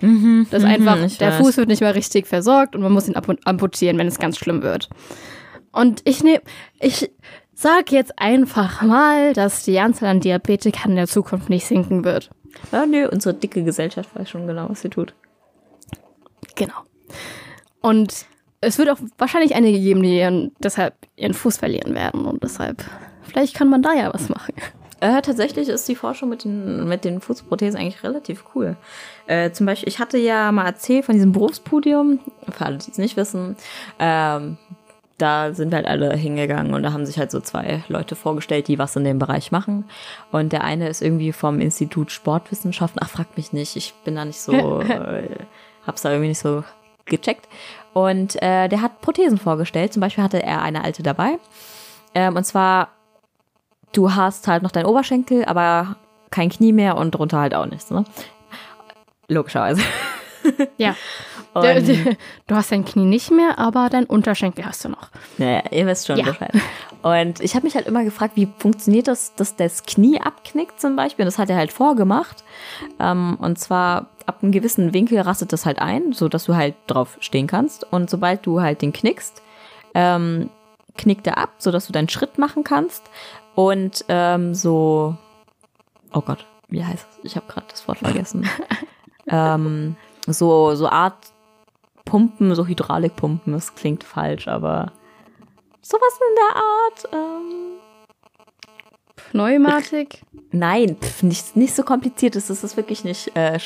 [0.00, 1.38] Das ist einfach, Mhm, der weiß.
[1.38, 4.62] Fuß wird nicht mehr richtig versorgt und man muss ihn amputieren, wenn es ganz schlimm
[4.62, 4.88] wird.
[5.72, 6.40] Und ich nehme,
[6.78, 7.10] ich
[7.52, 12.30] sag jetzt einfach mal, dass die Anzahl an Diabetikern in der Zukunft nicht sinken wird.
[12.72, 15.14] Ja, nö, unsere dicke Gesellschaft weiß schon genau, was sie tut.
[16.56, 16.74] Genau.
[17.80, 18.26] Und
[18.60, 22.24] es wird auch wahrscheinlich einige geben, die ihren, deshalb ihren Fuß verlieren werden.
[22.24, 22.84] Und deshalb,
[23.22, 24.54] vielleicht kann man da ja was machen.
[25.00, 28.76] Äh, tatsächlich ist die Forschung mit den, mit den Fußprothesen eigentlich relativ cool.
[29.26, 32.20] Äh, zum Beispiel, ich hatte ja mal erzählt von diesem Berufspodium,
[32.50, 33.56] für alle, die es nicht wissen,
[33.98, 34.58] ähm,
[35.20, 38.78] da sind halt alle hingegangen und da haben sich halt so zwei Leute vorgestellt, die
[38.78, 39.84] was in dem Bereich machen.
[40.32, 43.00] Und der eine ist irgendwie vom Institut Sportwissenschaften.
[43.04, 45.28] Ach, fragt mich nicht, ich bin da nicht so, äh,
[45.86, 46.64] hab's da irgendwie nicht so
[47.04, 47.48] gecheckt.
[47.92, 49.92] Und äh, der hat Prothesen vorgestellt.
[49.92, 51.38] Zum Beispiel hatte er eine alte dabei.
[52.14, 52.88] Ähm, und zwar
[53.92, 55.96] du hast halt noch deinen Oberschenkel, aber
[56.30, 58.04] kein Knie mehr und drunter halt auch nichts, ne?
[59.28, 59.82] Logischerweise.
[60.76, 60.94] Ja.
[61.52, 62.16] Und,
[62.46, 65.08] Du hast dein Knie nicht mehr, aber dein Unterschenkel hast du noch.
[65.36, 66.26] naja, ihr wisst schon Ja.
[66.26, 66.52] Bescheid.
[67.02, 70.94] Und ich habe mich halt immer gefragt, wie funktioniert das, dass das Knie abknickt zum
[70.94, 71.24] Beispiel?
[71.24, 72.44] Und das hat er halt vorgemacht.
[73.00, 76.76] Ähm, und zwar ab einem gewissen Winkel rastet das halt ein, so dass du halt
[76.86, 77.84] drauf stehen kannst.
[77.92, 79.42] Und sobald du halt den knickst,
[79.94, 80.50] ähm,
[80.96, 83.02] knickt er ab, so dass du deinen Schritt machen kannst.
[83.54, 85.16] Und ähm, so,
[86.12, 87.24] oh Gott, wie heißt es?
[87.24, 88.48] Ich habe gerade das Wort vergessen.
[89.28, 89.96] ähm,
[90.26, 91.32] so, so Art
[92.04, 94.92] Pumpen, so Hydraulikpumpen, das klingt falsch, aber
[95.82, 97.08] sowas in der Art.
[97.12, 97.70] Ähm,
[99.30, 100.22] Pneumatik.
[100.50, 103.36] nein, pf, nicht, nicht so kompliziert ist es ist wirklich nicht.
[103.36, 103.58] Äh,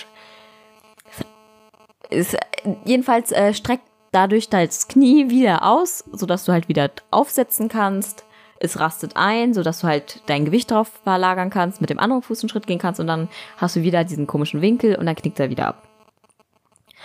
[2.11, 2.39] ist, äh,
[2.85, 8.25] jedenfalls äh, streckt dadurch das Knie wieder aus, sodass du halt wieder aufsetzen kannst.
[8.65, 12.43] Es rastet ein, sodass du halt dein Gewicht drauf verlagern kannst, mit dem anderen Fuß
[12.43, 15.39] einen Schritt gehen kannst und dann hast du wieder diesen komischen Winkel und dann knickt
[15.39, 15.83] er wieder ab.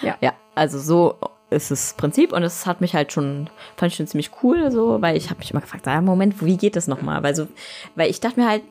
[0.01, 0.16] Ja.
[0.22, 1.16] Ja, also so
[1.49, 5.01] ist das Prinzip und es hat mich halt schon, fand ich schon ziemlich cool, so,
[5.01, 7.24] weil ich habe mich immer gefragt, ah, Moment, wie geht das nochmal?
[7.24, 7.47] Weil so,
[7.95, 8.64] weil ich dachte mir halt,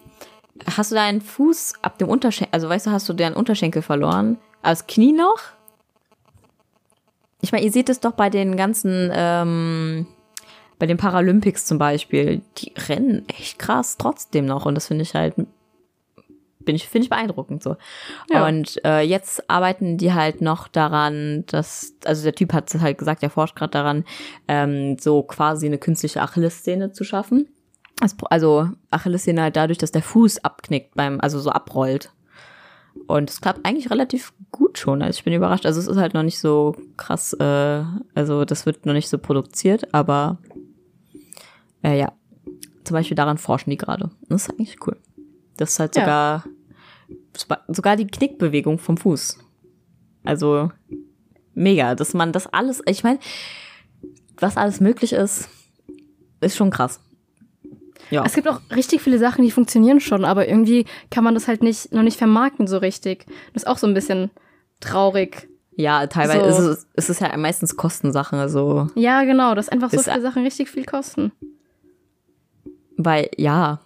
[0.77, 4.39] hast du deinen Fuß ab dem Unterschenkel, also weißt du, hast du deinen Unterschenkel verloren,
[4.63, 5.39] aber das Knie noch?
[7.41, 10.07] Ich meine, ihr seht es doch bei den ganzen, ähm,
[10.79, 15.15] bei den Paralympics zum Beispiel, die rennen echt krass trotzdem noch und das finde ich
[15.15, 15.35] halt,
[16.69, 17.77] bin ich, finde ich beeindruckend so.
[18.31, 18.47] Ja.
[18.47, 23.23] Und äh, jetzt arbeiten die halt noch daran, dass, also der Typ hat halt gesagt,
[23.23, 24.05] der forscht gerade daran,
[24.47, 27.49] ähm, so quasi eine künstliche Achillessehne zu schaffen.
[28.31, 32.13] Also Achillessehne halt dadurch, dass der Fuß abknickt beim, also so abrollt.
[33.07, 35.03] Und es klappt eigentlich relativ gut schon.
[35.03, 35.67] Also ich bin überrascht.
[35.67, 37.83] Also es ist halt noch nicht so krass, äh,
[38.15, 40.39] also das wird noch nicht so produziert, aber
[41.83, 42.13] äh, ja.
[42.85, 44.11] Zum Beispiel daran forschen die gerade.
[44.29, 44.97] Das ist eigentlich cool.
[45.57, 46.45] Das ist halt Ja.
[47.37, 49.39] sogar, sogar die Knickbewegung vom Fuß.
[50.25, 50.71] Also
[51.55, 53.19] mega, dass man das alles, ich meine,
[54.39, 55.49] was alles möglich ist,
[56.41, 57.01] ist schon krass.
[58.11, 58.25] Ja.
[58.25, 61.63] Es gibt auch richtig viele Sachen, die funktionieren schon, aber irgendwie kann man das halt
[61.63, 63.27] nicht, noch nicht vermarkten so richtig.
[63.53, 64.31] Das ist auch so ein bisschen
[64.81, 65.49] traurig.
[65.77, 66.71] Ja, teilweise So.
[66.71, 70.43] ist es, ist es ja meistens Kostensache, also, Ja, genau, dass einfach so viele Sachen
[70.43, 71.33] richtig viel kosten.
[72.99, 73.81] Weil, ja,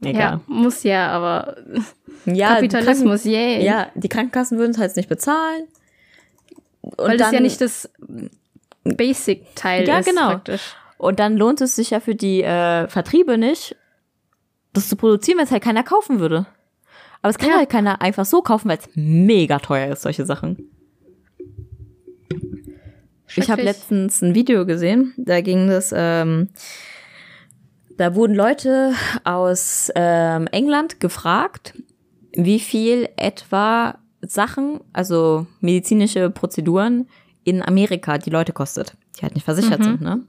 [0.00, 0.40] Ja, egal.
[0.46, 1.56] muss ja, aber
[2.26, 3.46] Ja, Kapitalismus, die yay.
[3.54, 5.64] Kranken, ja, die Krankenkassen würden es halt nicht bezahlen.
[6.82, 7.90] Und Weil das ja nicht das
[8.84, 10.06] Basic-Teil Ja, ist.
[10.08, 10.28] genau.
[10.30, 10.74] Praktisch.
[10.98, 13.76] Und dann lohnt es sich ja für die äh, Vertriebe nicht,
[14.72, 16.46] das zu produzieren, wenn es halt keiner kaufen würde.
[17.22, 17.56] Aber es kann Ja.
[17.56, 20.70] halt keiner einfach so kaufen, weil es mega teuer ist, solche Sachen.
[23.36, 26.48] Ich habe letztens ein Video gesehen, da ging es, ähm,
[27.98, 28.94] da wurden Leute
[29.24, 31.74] aus ähm, England gefragt,
[32.32, 37.08] wie viel etwa Sachen, also medizinische Prozeduren
[37.44, 40.22] in Amerika die Leute kostet, die halt nicht versichert sind, ne?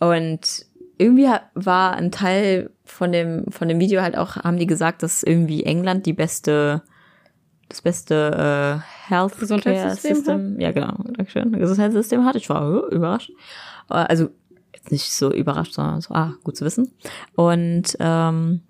[0.00, 0.66] Und
[0.98, 5.22] irgendwie war ein Teil von dem, von dem Video halt auch, haben die gesagt, dass
[5.22, 6.82] irgendwie England die beste,
[7.68, 12.36] das beste äh, Health Gesundheitssystem System, ja genau, Dankeschön, Gesundheitssystem hat.
[12.36, 13.30] Ich war äh, überrascht.
[13.88, 14.30] Also
[14.84, 16.92] jetzt nicht so überrascht, sondern so, ah, gut zu wissen.
[17.34, 18.62] Und ähm,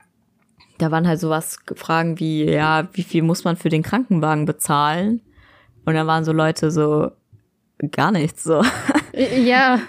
[0.79, 5.21] da waren halt sowas Fragen wie, ja, wie viel muss man für den Krankenwagen bezahlen?
[5.85, 7.11] Und dann waren so Leute so,
[7.91, 8.63] gar nichts so.
[9.17, 9.81] Ja,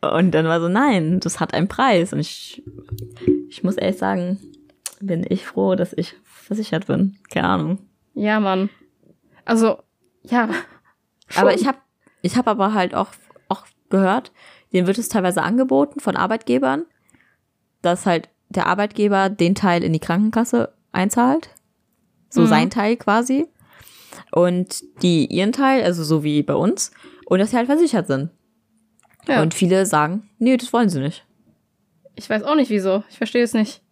[0.00, 2.12] Und dann war so, nein, das hat einen Preis.
[2.12, 2.62] Und ich,
[3.48, 4.40] ich muss ehrlich sagen,
[5.00, 7.18] bin ich froh, dass ich versichert bin.
[7.30, 7.78] Keine Ahnung.
[8.14, 8.70] Ja, Mann.
[9.44, 9.78] Also,
[10.22, 10.48] ja.
[11.36, 11.78] Aber ich habe
[12.22, 13.08] ich hab aber halt auch,
[13.48, 14.32] auch gehört,
[14.72, 16.84] denen wird es teilweise angeboten von Arbeitgebern,
[17.82, 21.50] dass halt der Arbeitgeber den Teil in die Krankenkasse einzahlt.
[22.28, 22.46] So Mhm.
[22.46, 23.46] sein Teil quasi.
[24.32, 26.90] Und die ihren Teil, also so wie bei uns.
[27.26, 28.30] Und dass sie halt versichert sind.
[29.26, 29.42] Ja.
[29.42, 31.24] Und viele sagen, nee, das wollen sie nicht.
[32.16, 33.04] Ich weiß auch nicht wieso.
[33.08, 33.82] Ich verstehe es nicht.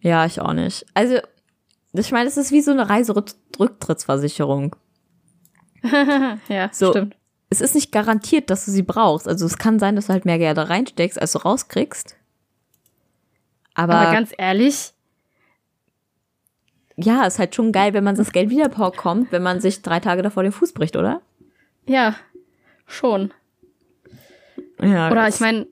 [0.00, 0.86] Ja, ich auch nicht.
[0.94, 1.18] Also,
[1.92, 4.76] ich meine, das ist wie so eine Reiserücktrittsversicherung.
[6.48, 6.90] ja, So.
[6.90, 7.16] stimmt.
[7.50, 9.28] Es ist nicht garantiert, dass du sie brauchst.
[9.28, 12.16] Also es kann sein, dass du halt mehr Geld da reinsteckst, als du rauskriegst.
[13.74, 14.92] Aber, Aber ganz ehrlich,
[16.96, 20.00] ja, ist halt schon geil, wenn man das Geld wieder bekommt, wenn man sich drei
[20.00, 21.22] Tage davor den Fuß bricht, oder?
[21.86, 22.14] ja,
[22.86, 23.32] schon.
[24.80, 25.10] Ja.
[25.10, 25.66] Oder ich meine,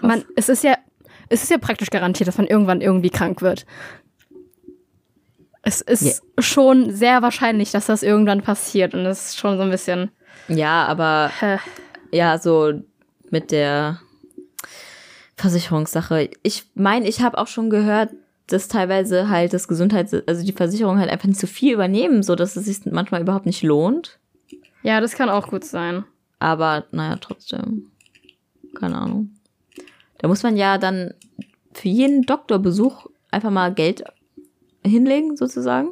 [0.00, 0.76] man, es ist ja,
[1.28, 3.64] es ist ja praktisch garantiert, dass man irgendwann irgendwie krank wird.
[5.62, 9.70] Es ist schon sehr wahrscheinlich, dass das irgendwann passiert und das ist schon so ein
[9.70, 10.10] bisschen.
[10.48, 11.30] Ja, aber
[12.10, 12.72] ja, so
[13.30, 14.00] mit der
[15.36, 16.30] Versicherungssache.
[16.42, 18.10] Ich meine, ich habe auch schon gehört,
[18.46, 22.34] dass teilweise halt das Gesundheits-, also die Versicherung halt einfach nicht so viel übernehmen, so
[22.34, 24.18] dass es sich manchmal überhaupt nicht lohnt.
[24.82, 26.04] ja, das kann auch gut sein.
[26.38, 27.90] Aber naja, trotzdem.
[28.74, 29.30] Keine Ahnung.
[30.18, 31.14] Da muss man ja dann
[31.72, 34.04] für jeden Doktorbesuch einfach mal Geld
[34.84, 35.90] hinlegen, sozusagen.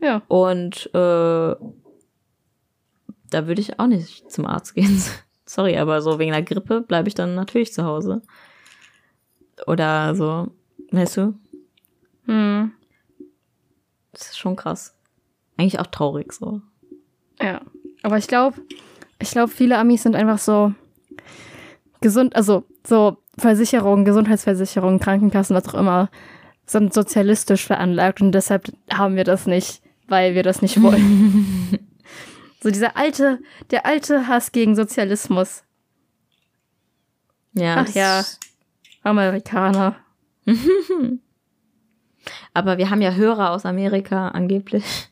[0.00, 0.22] Ja.
[0.28, 1.54] Und äh,
[3.34, 5.02] da würde ich auch nicht zum Arzt gehen.
[5.46, 8.22] Sorry, aber so wegen der Grippe bleibe ich dann natürlich zu Hause.
[9.66, 10.48] Oder so,
[10.90, 11.34] weißt du,
[12.26, 12.72] Hm,
[14.12, 14.96] das ist schon krass.
[15.58, 16.62] Eigentlich auch traurig so.
[17.40, 17.60] ja.
[18.02, 18.60] Aber ich glaube,
[19.18, 20.72] ich glaube, viele Amis sind einfach so
[22.00, 26.10] gesund, also so Versicherungen, Gesundheitsversicherungen, Krankenkassen, was auch immer,
[26.66, 31.78] sind sozialistisch veranlagt und deshalb haben wir das nicht, weil wir das nicht wollen.
[32.64, 33.40] so dieser alte,
[33.70, 35.64] der alte Hass gegen Sozialismus.
[37.52, 37.84] Ja.
[37.86, 38.24] Ach ja.
[39.02, 39.96] Amerikaner.
[42.54, 45.10] Aber wir haben ja Hörer aus Amerika angeblich.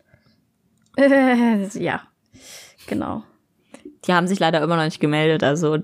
[0.96, 2.00] Äh, ja.
[2.86, 3.22] Genau.
[4.06, 5.76] Die haben sich leider immer noch nicht gemeldet, also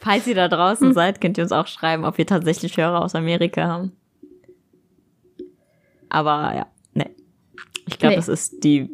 [0.00, 3.14] falls ihr da draußen seid, könnt ihr uns auch schreiben, ob wir tatsächlich Hörer aus
[3.14, 3.92] Amerika haben.
[6.08, 6.66] Aber ja.
[7.90, 8.16] Ich glaube, Nee.
[8.16, 8.88] das ist die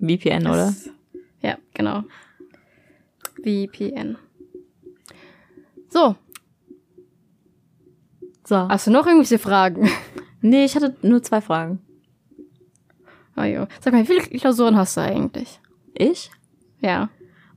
[0.00, 0.66] VPN, oder?
[0.66, 0.90] Das-
[1.42, 2.02] Ja, genau.
[3.42, 4.16] VPN.
[5.88, 6.16] So,
[8.44, 8.56] So.
[8.68, 9.88] hast du noch irgendwelche Fragen?
[10.42, 11.80] Nee, ich hatte nur zwei Fragen.
[13.36, 13.66] Oh jo.
[13.80, 15.60] Sag mal, wie viele Klausuren hast du eigentlich?
[15.94, 16.30] Ich,
[16.80, 17.08] Ja.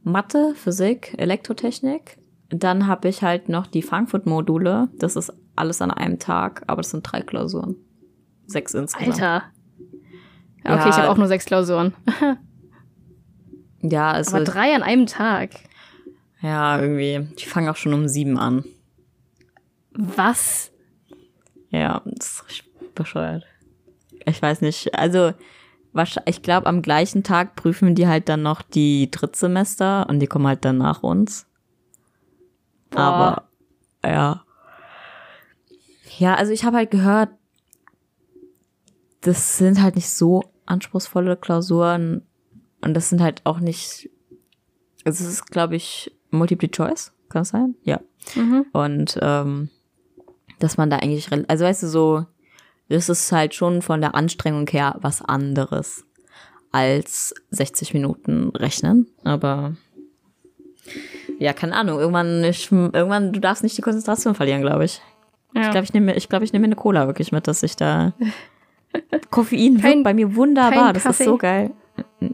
[0.04, 2.18] Mathe, Physik, Elektrotechnik.
[2.50, 4.89] Dann habe ich halt noch die Frankfurt-Module.
[4.97, 7.76] Das ist alles an einem Tag, aber das sind drei Klausuren.
[8.47, 9.22] Sechs insgesamt.
[9.22, 9.43] Alter.
[10.70, 11.93] Ja, okay, ich habe auch nur sechs Klausuren.
[13.82, 15.51] Ja, also, Aber drei an einem Tag.
[16.41, 17.34] ja, irgendwie.
[17.39, 18.65] Die fangen auch schon um sieben an.
[19.93, 20.72] Was?
[21.70, 22.63] Ja, das ist
[22.93, 23.45] bescheuert.
[24.26, 24.93] Ich weiß nicht.
[24.95, 25.32] Also,
[26.26, 30.47] ich glaube, am gleichen Tag prüfen die halt dann noch die Drittsemester und die kommen
[30.47, 31.47] halt dann nach uns.
[32.89, 32.99] Boah.
[32.99, 33.43] Aber,
[34.03, 34.43] ja.
[36.17, 37.30] Ja, also ich habe halt gehört,
[39.22, 42.24] das sind halt nicht so anspruchsvolle Klausuren
[42.82, 44.09] und das sind halt auch nicht,
[45.03, 47.76] also es ist, glaube ich, Multiple Choice, kann es sein?
[47.84, 47.99] Ja.
[48.36, 48.65] Mhm.
[48.72, 49.70] Und ähm,
[50.59, 52.26] dass man da eigentlich, also weißt du, so,
[52.89, 56.05] das ist halt schon von der Anstrengung her was anderes
[56.72, 59.07] als 60 Minuten rechnen.
[59.24, 59.76] Aber
[61.39, 65.01] ja, keine Ahnung, irgendwann, ich, irgendwann, du darfst nicht die Konzentration verlieren, glaube ich.
[65.55, 65.61] Ja.
[65.63, 67.76] Ich glaube, ich nehme ich glaub, ich nehme mir eine Cola wirklich mit, dass ich
[67.76, 68.13] da.
[69.29, 71.23] Koffein Kein- wirkt bei mir wunderbar, das Kaffee?
[71.23, 71.71] ist so geil.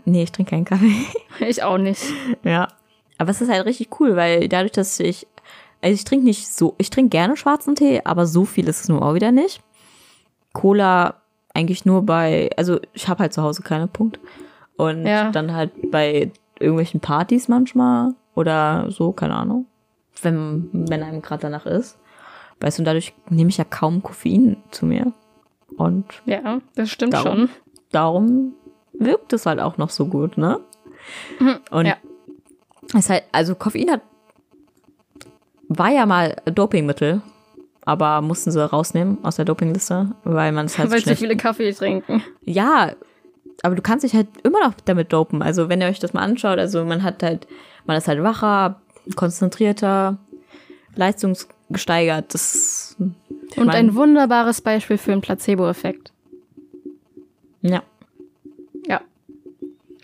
[0.05, 0.93] Nee, ich trinke keinen Kaffee.
[1.47, 2.03] Ich auch nicht.
[2.43, 2.67] Ja.
[3.17, 5.25] Aber es ist halt richtig cool, weil dadurch, dass ich,
[5.81, 8.89] also ich trinke nicht so, ich trinke gerne schwarzen Tee, aber so viel ist es
[8.89, 9.61] nun auch wieder nicht.
[10.53, 11.15] Cola
[11.53, 14.19] eigentlich nur bei, also ich habe halt zu Hause keine Punkt.
[14.77, 15.31] Und Ja.
[15.31, 19.65] dann halt bei irgendwelchen Partys manchmal oder so, keine Ahnung.
[20.21, 21.97] Wenn, wenn einem gerade danach ist.
[22.59, 25.11] Weißt du, und dadurch nehme ich ja kaum Koffein zu mir.
[25.78, 27.38] Und Ja, das stimmt Darum.
[27.38, 27.49] schon.
[27.91, 28.53] darum
[28.93, 30.59] wirkt es halt auch noch so gut, ne?
[31.72, 31.97] Und Ja.
[32.93, 34.01] es halt, also Koffein hat,
[35.68, 37.22] war ja mal Dopingmittel,
[37.84, 41.36] aber mussten sie rausnehmen aus der Dopingliste, weil man es halt Weil so zu viele
[41.36, 42.24] Kaffee trinken.
[42.43, 42.91] Ja,
[43.63, 45.41] aber du kannst dich halt immer noch damit dopen.
[45.41, 47.47] Also wenn ihr euch das mal anschaut, also man hat halt,
[47.86, 48.80] man ist halt wacher,
[49.16, 50.18] konzentrierter,
[50.95, 52.34] leistungsgesteigert.
[52.34, 52.53] Das
[53.57, 56.11] Und mein, ein wunderbares Beispiel für einen Placebo-Effekt.
[57.61, 57.83] Ja.
[58.87, 59.01] Ja.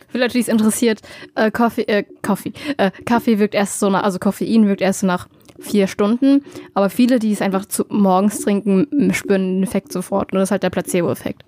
[0.07, 1.01] Für Leute, die es interessiert,
[1.35, 5.07] äh, Kaffee, äh, Kaffee, äh, Kaffee wirkt erst so nach, also Koffein wirkt erst so
[5.07, 5.27] nach
[5.59, 6.43] vier Stunden,
[6.73, 10.31] aber viele, die es einfach zu, morgens trinken, spüren den Effekt sofort.
[10.31, 11.43] Und das ist halt der Placebo-Effekt.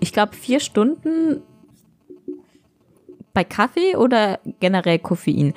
[0.00, 1.42] Ich glaube, vier Stunden
[3.32, 5.52] bei Kaffee oder generell Koffein.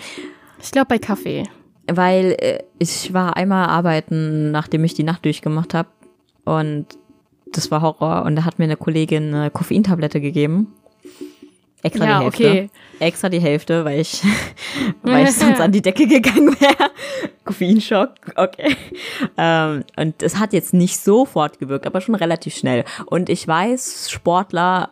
[0.60, 1.44] Ich glaube bei Kaffee.
[1.90, 5.90] Weil äh, ich war einmal arbeiten, nachdem ich die Nacht durchgemacht habe.
[6.46, 6.86] Und
[7.54, 8.24] das war Horror.
[8.26, 10.74] Und da hat mir eine Kollegin eine Koffeintablette gegeben.
[11.84, 12.44] Extra Ja, die Hälfte.
[12.50, 12.70] okay.
[13.00, 14.24] Extra die Hälfte, weil ich,
[15.04, 16.90] weil ich sonst an die Decke gegangen wäre.
[17.46, 18.76] Koffeinschock, okay.
[19.38, 22.84] Ähm, und es hat jetzt nicht sofort gewirkt, aber schon relativ schnell.
[23.06, 24.90] Und ich weiß, Sportler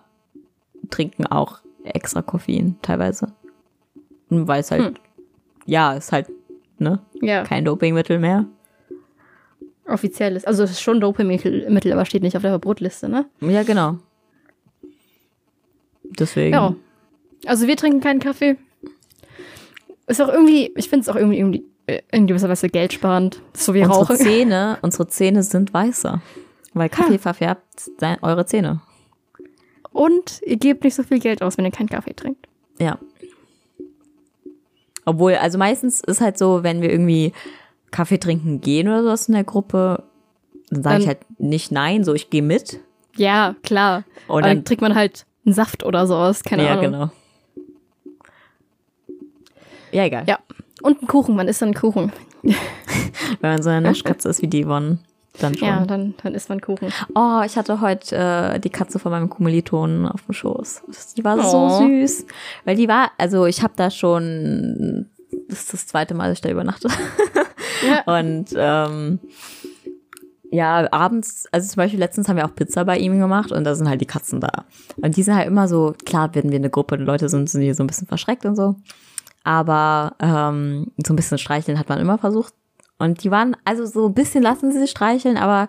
[0.90, 3.34] trinken auch extra Koffein teilweise.
[4.30, 4.94] Weil es halt, Hm.
[5.66, 6.28] ja, ist halt,
[6.80, 8.46] ne, Ja, kein Dopingmittel mehr.
[9.88, 10.48] offiziell ist.
[10.48, 13.26] Also es ist schon Dopingmittel, Mittel, aber steht nicht auf der Verbrotliste, ne?
[13.42, 13.98] Ja, genau.
[16.04, 16.54] Deswegen.
[16.54, 16.76] Ja.
[17.46, 18.58] Also wir trinken keinen Kaffee.
[20.08, 21.66] Ist auch irgendwie, ich finde es auch irgendwie, irgendwie
[22.12, 23.42] in gewisser Weise geldsparend.
[23.54, 24.18] So wie unsere Rauchen.
[24.18, 26.22] Zähne, unsere Zähne sind weißer.
[26.74, 28.82] Weil Kaffee verfärbt sein, eure Zähne.
[29.92, 32.48] Und ihr gebt nicht so viel Geld aus, wenn ihr keinen Kaffee trinkt.
[32.80, 33.00] Ja.
[35.06, 37.32] Obwohl, also meistens ist halt so, wenn wir irgendwie
[37.92, 40.04] Kaffee trinken gehen oder sowas in der Gruppe,
[40.70, 42.80] dann sage ich halt nicht nein, so ich gehe mit.
[43.16, 44.04] Ja, klar.
[44.28, 46.84] Und dann- dann trinkt man halt einen Saft oder sowas, keine ja, Ahnung.
[46.86, 47.10] genau.
[49.92, 50.24] Ja, egal.
[50.28, 50.40] Ja.
[50.82, 52.12] Und einen Kuchen, man isst dann einen Kuchen.
[52.44, 55.00] Wenn man so eine Naschkatze ist wie die Yvonne,
[55.40, 55.68] dann schon.
[55.68, 56.90] Ja, dann, dann isst man Kuchen.
[57.16, 60.84] Oh, ich hatte heute äh, die Katze von meinem Kommilitonen auf dem Schoß.
[61.18, 61.80] Die war so Oh.
[61.80, 62.26] süß.
[62.66, 65.10] Weil die war, also ich habe da schon,
[65.50, 66.88] das ist das zweite Mal, dass ich da übernachte.
[67.86, 68.20] Ja.
[68.20, 69.20] Und ähm,
[70.50, 73.76] ja, abends, also zum Beispiel letztens haben wir auch Pizza bei ihm gemacht und da
[73.76, 74.64] sind halt die Katzen da.
[75.02, 77.62] Und die sind halt immer so, klar, wenn wir eine Gruppe und Leute sind, sind
[77.62, 78.76] die so ein bisschen verschreckt und so.
[79.44, 82.54] Aber ähm, so ein bisschen streicheln hat man immer versucht.
[82.98, 85.68] Und die waren, also so ein bisschen lassen sie sich streicheln, aber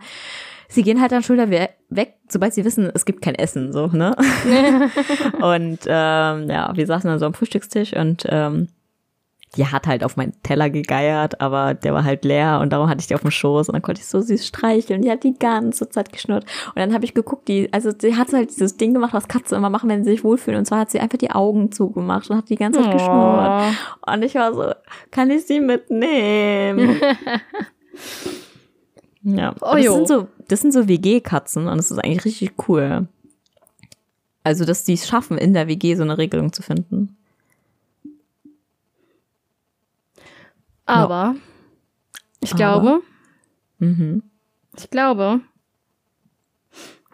[0.68, 3.86] sie gehen halt dann schon we- weg, sobald sie wissen, es gibt kein Essen, so,
[3.88, 4.14] ne?
[5.40, 8.68] und ähm, ja, wir saßen dann so am Frühstückstisch und ähm,
[9.54, 13.00] die hat halt auf meinen Teller gegeiert, aber der war halt leer und darum hatte
[13.00, 15.02] ich die auf dem Schoß und dann konnte ich so süß streicheln.
[15.02, 16.44] Die hat die ganze Zeit geschnurrt.
[16.68, 19.56] Und dann habe ich geguckt, die, also sie hat halt dieses Ding gemacht, was Katzen
[19.56, 20.58] immer machen, wenn sie sich wohlfühlen.
[20.58, 23.74] Und zwar hat sie einfach die Augen zugemacht und hat die ganze Zeit geschnurrt.
[24.06, 24.72] Und ich war so,
[25.10, 27.00] kann ich sie mitnehmen?
[29.22, 29.54] ja.
[29.60, 29.94] Oh, das jo.
[29.94, 33.08] sind so, das sind so WG-Katzen und das ist eigentlich richtig cool.
[34.42, 37.16] Also, dass die es schaffen, in der WG so eine Regelung zu finden.
[40.86, 41.36] Aber
[42.40, 42.56] ich Aber?
[42.56, 43.02] glaube,
[43.78, 44.22] Mhm.
[44.76, 45.40] ich glaube,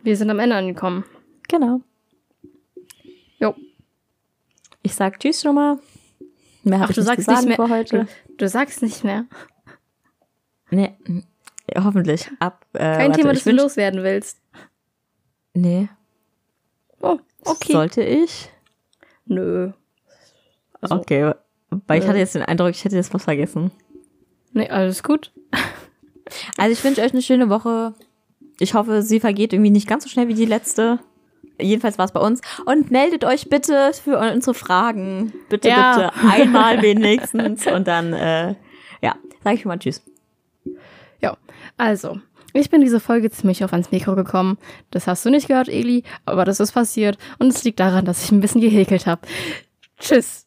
[0.03, 1.05] wir sind am Ende angekommen.
[1.49, 1.81] Genau.
[3.39, 3.55] Jo.
[4.83, 5.79] Ich sag Tschüss schon mal.
[6.65, 8.07] Mehr habe ich du nicht sagst nicht mehr- für heute.
[8.39, 9.27] Du sagst nicht mehr.
[10.71, 10.95] Nee,
[11.77, 12.31] hoffentlich.
[12.41, 14.41] Ab, äh, Kein warte, Thema, das du loswerden willst.
[15.55, 15.89] Nee,
[17.01, 17.73] Oh, okay.
[17.73, 18.49] sollte ich?
[19.27, 19.73] Nö.
[20.81, 21.35] Also, Okay,
[21.87, 23.71] weil ich hatte jetzt den Eindruck, ich hätte jetzt was vergessen.
[24.53, 25.33] Nee, alles gut.
[26.57, 27.95] Also ich wünsche euch eine schöne Woche.
[28.59, 30.99] Ich hoffe, sie vergeht irgendwie nicht ganz so schnell wie die letzte.
[31.61, 32.41] Jedenfalls war es bei uns.
[32.65, 35.35] Und meldet euch bitte für unsere Fragen.
[35.51, 36.11] Bitte, Ja.
[36.13, 36.27] bitte.
[36.31, 37.67] Einmal wenigstens.
[37.67, 38.55] Und dann, äh,
[39.03, 40.01] ja, sage ich mal Tschüss.
[41.21, 41.37] Ja,
[41.77, 42.19] also,
[42.55, 44.57] ich bin diese Folge ziemlich auf ans Mikro gekommen.
[44.91, 48.25] Das hast du nicht gehört, Eli, aber das ist passiert und es liegt daran, dass
[48.25, 49.23] ich ein bisschen gehäkelt habe.
[49.99, 50.47] Tschüss.